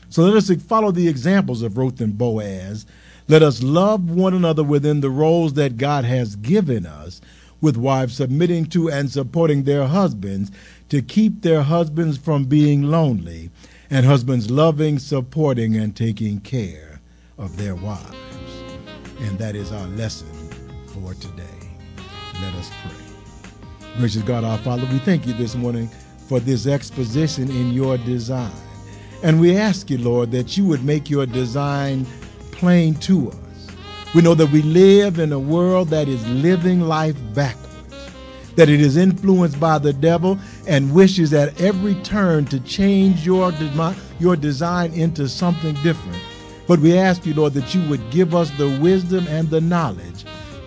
So 0.08 0.24
let 0.24 0.34
us 0.34 0.62
follow 0.62 0.90
the 0.90 1.06
examples 1.06 1.62
of 1.62 1.78
Ruth 1.78 2.00
and 2.00 2.18
Boaz. 2.18 2.84
Let 3.26 3.42
us 3.42 3.62
love 3.62 4.10
one 4.10 4.34
another 4.34 4.62
within 4.62 5.00
the 5.00 5.08
roles 5.08 5.54
that 5.54 5.78
God 5.78 6.04
has 6.04 6.36
given 6.36 6.84
us, 6.84 7.22
with 7.58 7.76
wives 7.76 8.16
submitting 8.16 8.66
to 8.66 8.90
and 8.90 9.10
supporting 9.10 9.62
their 9.62 9.86
husbands 9.86 10.50
to 10.90 11.00
keep 11.00 11.40
their 11.40 11.62
husbands 11.62 12.18
from 12.18 12.44
being 12.44 12.82
lonely, 12.82 13.50
and 13.88 14.04
husbands 14.04 14.50
loving, 14.50 14.98
supporting, 14.98 15.74
and 15.74 15.96
taking 15.96 16.40
care 16.40 17.00
of 17.38 17.56
their 17.56 17.74
wives. 17.74 18.14
And 19.20 19.38
that 19.38 19.56
is 19.56 19.72
our 19.72 19.86
lesson 19.88 20.28
for 20.88 21.14
today. 21.14 21.70
Let 22.42 22.54
us 22.56 22.70
pray. 22.82 23.90
Gracious 23.96 24.22
God, 24.22 24.44
our 24.44 24.58
Father, 24.58 24.86
we 24.92 24.98
thank 24.98 25.26
you 25.26 25.32
this 25.32 25.54
morning 25.54 25.88
for 26.28 26.40
this 26.40 26.66
exposition 26.66 27.48
in 27.48 27.72
your 27.72 27.96
design. 27.96 28.52
And 29.22 29.40
we 29.40 29.56
ask 29.56 29.88
you, 29.88 29.96
Lord, 29.96 30.30
that 30.32 30.58
you 30.58 30.66
would 30.66 30.84
make 30.84 31.08
your 31.08 31.24
design 31.24 32.06
plain 32.54 32.94
to 32.96 33.30
us. 33.30 33.36
We 34.14 34.22
know 34.22 34.34
that 34.34 34.50
we 34.50 34.62
live 34.62 35.18
in 35.18 35.32
a 35.32 35.38
world 35.38 35.88
that 35.88 36.08
is 36.08 36.26
living 36.28 36.80
life 36.80 37.16
backwards, 37.34 38.10
that 38.56 38.68
it 38.68 38.80
is 38.80 38.96
influenced 38.96 39.58
by 39.58 39.78
the 39.78 39.92
devil 39.92 40.38
and 40.66 40.94
wishes 40.94 41.34
at 41.34 41.60
every 41.60 41.94
turn 42.02 42.44
to 42.46 42.60
change 42.60 43.26
your, 43.26 43.52
your 44.18 44.36
design 44.36 44.92
into 44.92 45.28
something 45.28 45.74
different. 45.82 46.18
But 46.66 46.78
we 46.78 46.96
ask 46.96 47.26
you, 47.26 47.34
Lord, 47.34 47.54
that 47.54 47.74
you 47.74 47.86
would 47.88 48.10
give 48.10 48.34
us 48.34 48.50
the 48.52 48.78
wisdom 48.80 49.26
and 49.28 49.50
the 49.50 49.60
knowledge 49.60 50.24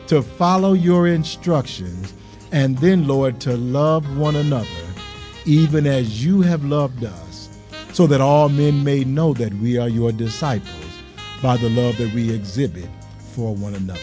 to 0.08 0.22
follow 0.22 0.74
your 0.74 1.08
instructions 1.08 2.14
and 2.52 2.78
then, 2.78 3.08
Lord, 3.08 3.40
to 3.42 3.58
love 3.58 4.18
one 4.18 4.36
another 4.36 4.68
even 5.48 5.88
as 5.88 6.26
you 6.26 6.42
have 6.42 6.66
loved 6.66 7.06
us 7.06 7.50
so 7.94 8.06
that 8.06 8.20
all 8.20 8.50
men 8.50 8.84
may 8.84 9.06
know 9.06 9.34
that 9.34 9.54
we 9.56 9.78
are 9.78 9.88
your 9.88 10.12
disciples 10.12 10.87
by 11.42 11.58
the 11.58 11.70
love 11.70 11.98
that 11.98 12.14
we 12.14 12.32
exhibit 12.34 12.90
for 13.34 13.56
one 13.56 13.76
another. 13.76 14.00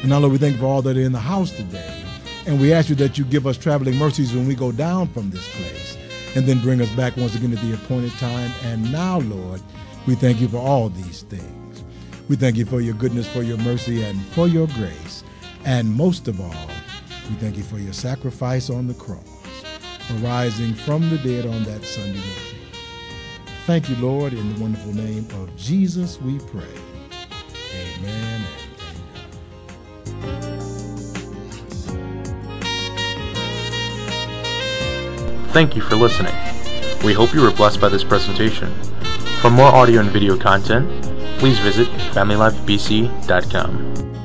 And 0.00 0.10
now, 0.10 0.18
Lord, 0.18 0.32
we 0.32 0.38
thank 0.38 0.54
you 0.54 0.60
for 0.60 0.66
all 0.66 0.82
that 0.82 0.96
are 0.96 1.00
in 1.00 1.12
the 1.12 1.18
house 1.18 1.50
today. 1.50 2.04
And 2.46 2.60
we 2.60 2.72
ask 2.72 2.88
you 2.88 2.94
that 2.96 3.18
you 3.18 3.24
give 3.24 3.46
us 3.46 3.58
traveling 3.58 3.96
mercies 3.96 4.32
when 4.32 4.46
we 4.46 4.54
go 4.54 4.72
down 4.72 5.08
from 5.08 5.30
this 5.30 5.46
place 5.56 5.98
and 6.34 6.46
then 6.46 6.60
bring 6.60 6.80
us 6.80 6.90
back 6.92 7.16
once 7.16 7.34
again 7.34 7.52
at 7.52 7.60
the 7.60 7.74
appointed 7.74 8.12
time. 8.12 8.50
And 8.64 8.90
now, 8.90 9.20
Lord, 9.20 9.60
we 10.06 10.14
thank 10.14 10.40
you 10.40 10.48
for 10.48 10.58
all 10.58 10.88
these 10.88 11.22
things. 11.22 11.84
We 12.28 12.36
thank 12.36 12.56
you 12.56 12.64
for 12.64 12.80
your 12.80 12.94
goodness, 12.94 13.26
for 13.28 13.42
your 13.42 13.58
mercy, 13.58 14.02
and 14.02 14.20
for 14.28 14.48
your 14.48 14.66
grace. 14.68 15.24
And 15.64 15.92
most 15.92 16.28
of 16.28 16.40
all, 16.40 16.68
we 17.28 17.36
thank 17.36 17.56
you 17.56 17.62
for 17.62 17.78
your 17.78 17.92
sacrifice 17.92 18.70
on 18.70 18.86
the 18.86 18.94
cross, 18.94 19.64
arising 20.20 20.74
from 20.74 21.08
the 21.10 21.18
dead 21.18 21.46
on 21.46 21.64
that 21.64 21.84
Sunday 21.84 22.18
morning. 22.18 22.47
Thank 23.68 23.90
you, 23.90 23.96
Lord. 23.96 24.32
In 24.32 24.54
the 24.54 24.62
wonderful 24.62 24.94
name 24.94 25.26
of 25.42 25.54
Jesus, 25.54 26.18
we 26.22 26.38
pray. 26.38 26.64
Amen 27.76 28.42
Thank 35.52 35.76
you 35.76 35.82
for 35.82 35.96
listening. 35.96 36.32
We 37.04 37.12
hope 37.12 37.34
you 37.34 37.42
were 37.42 37.50
blessed 37.50 37.78
by 37.78 37.90
this 37.90 38.04
presentation. 38.04 38.72
For 39.42 39.50
more 39.50 39.70
audio 39.70 40.00
and 40.00 40.08
video 40.08 40.38
content, 40.38 40.88
please 41.38 41.58
visit 41.58 41.88
FamilyLifeBC.com. 42.14 44.17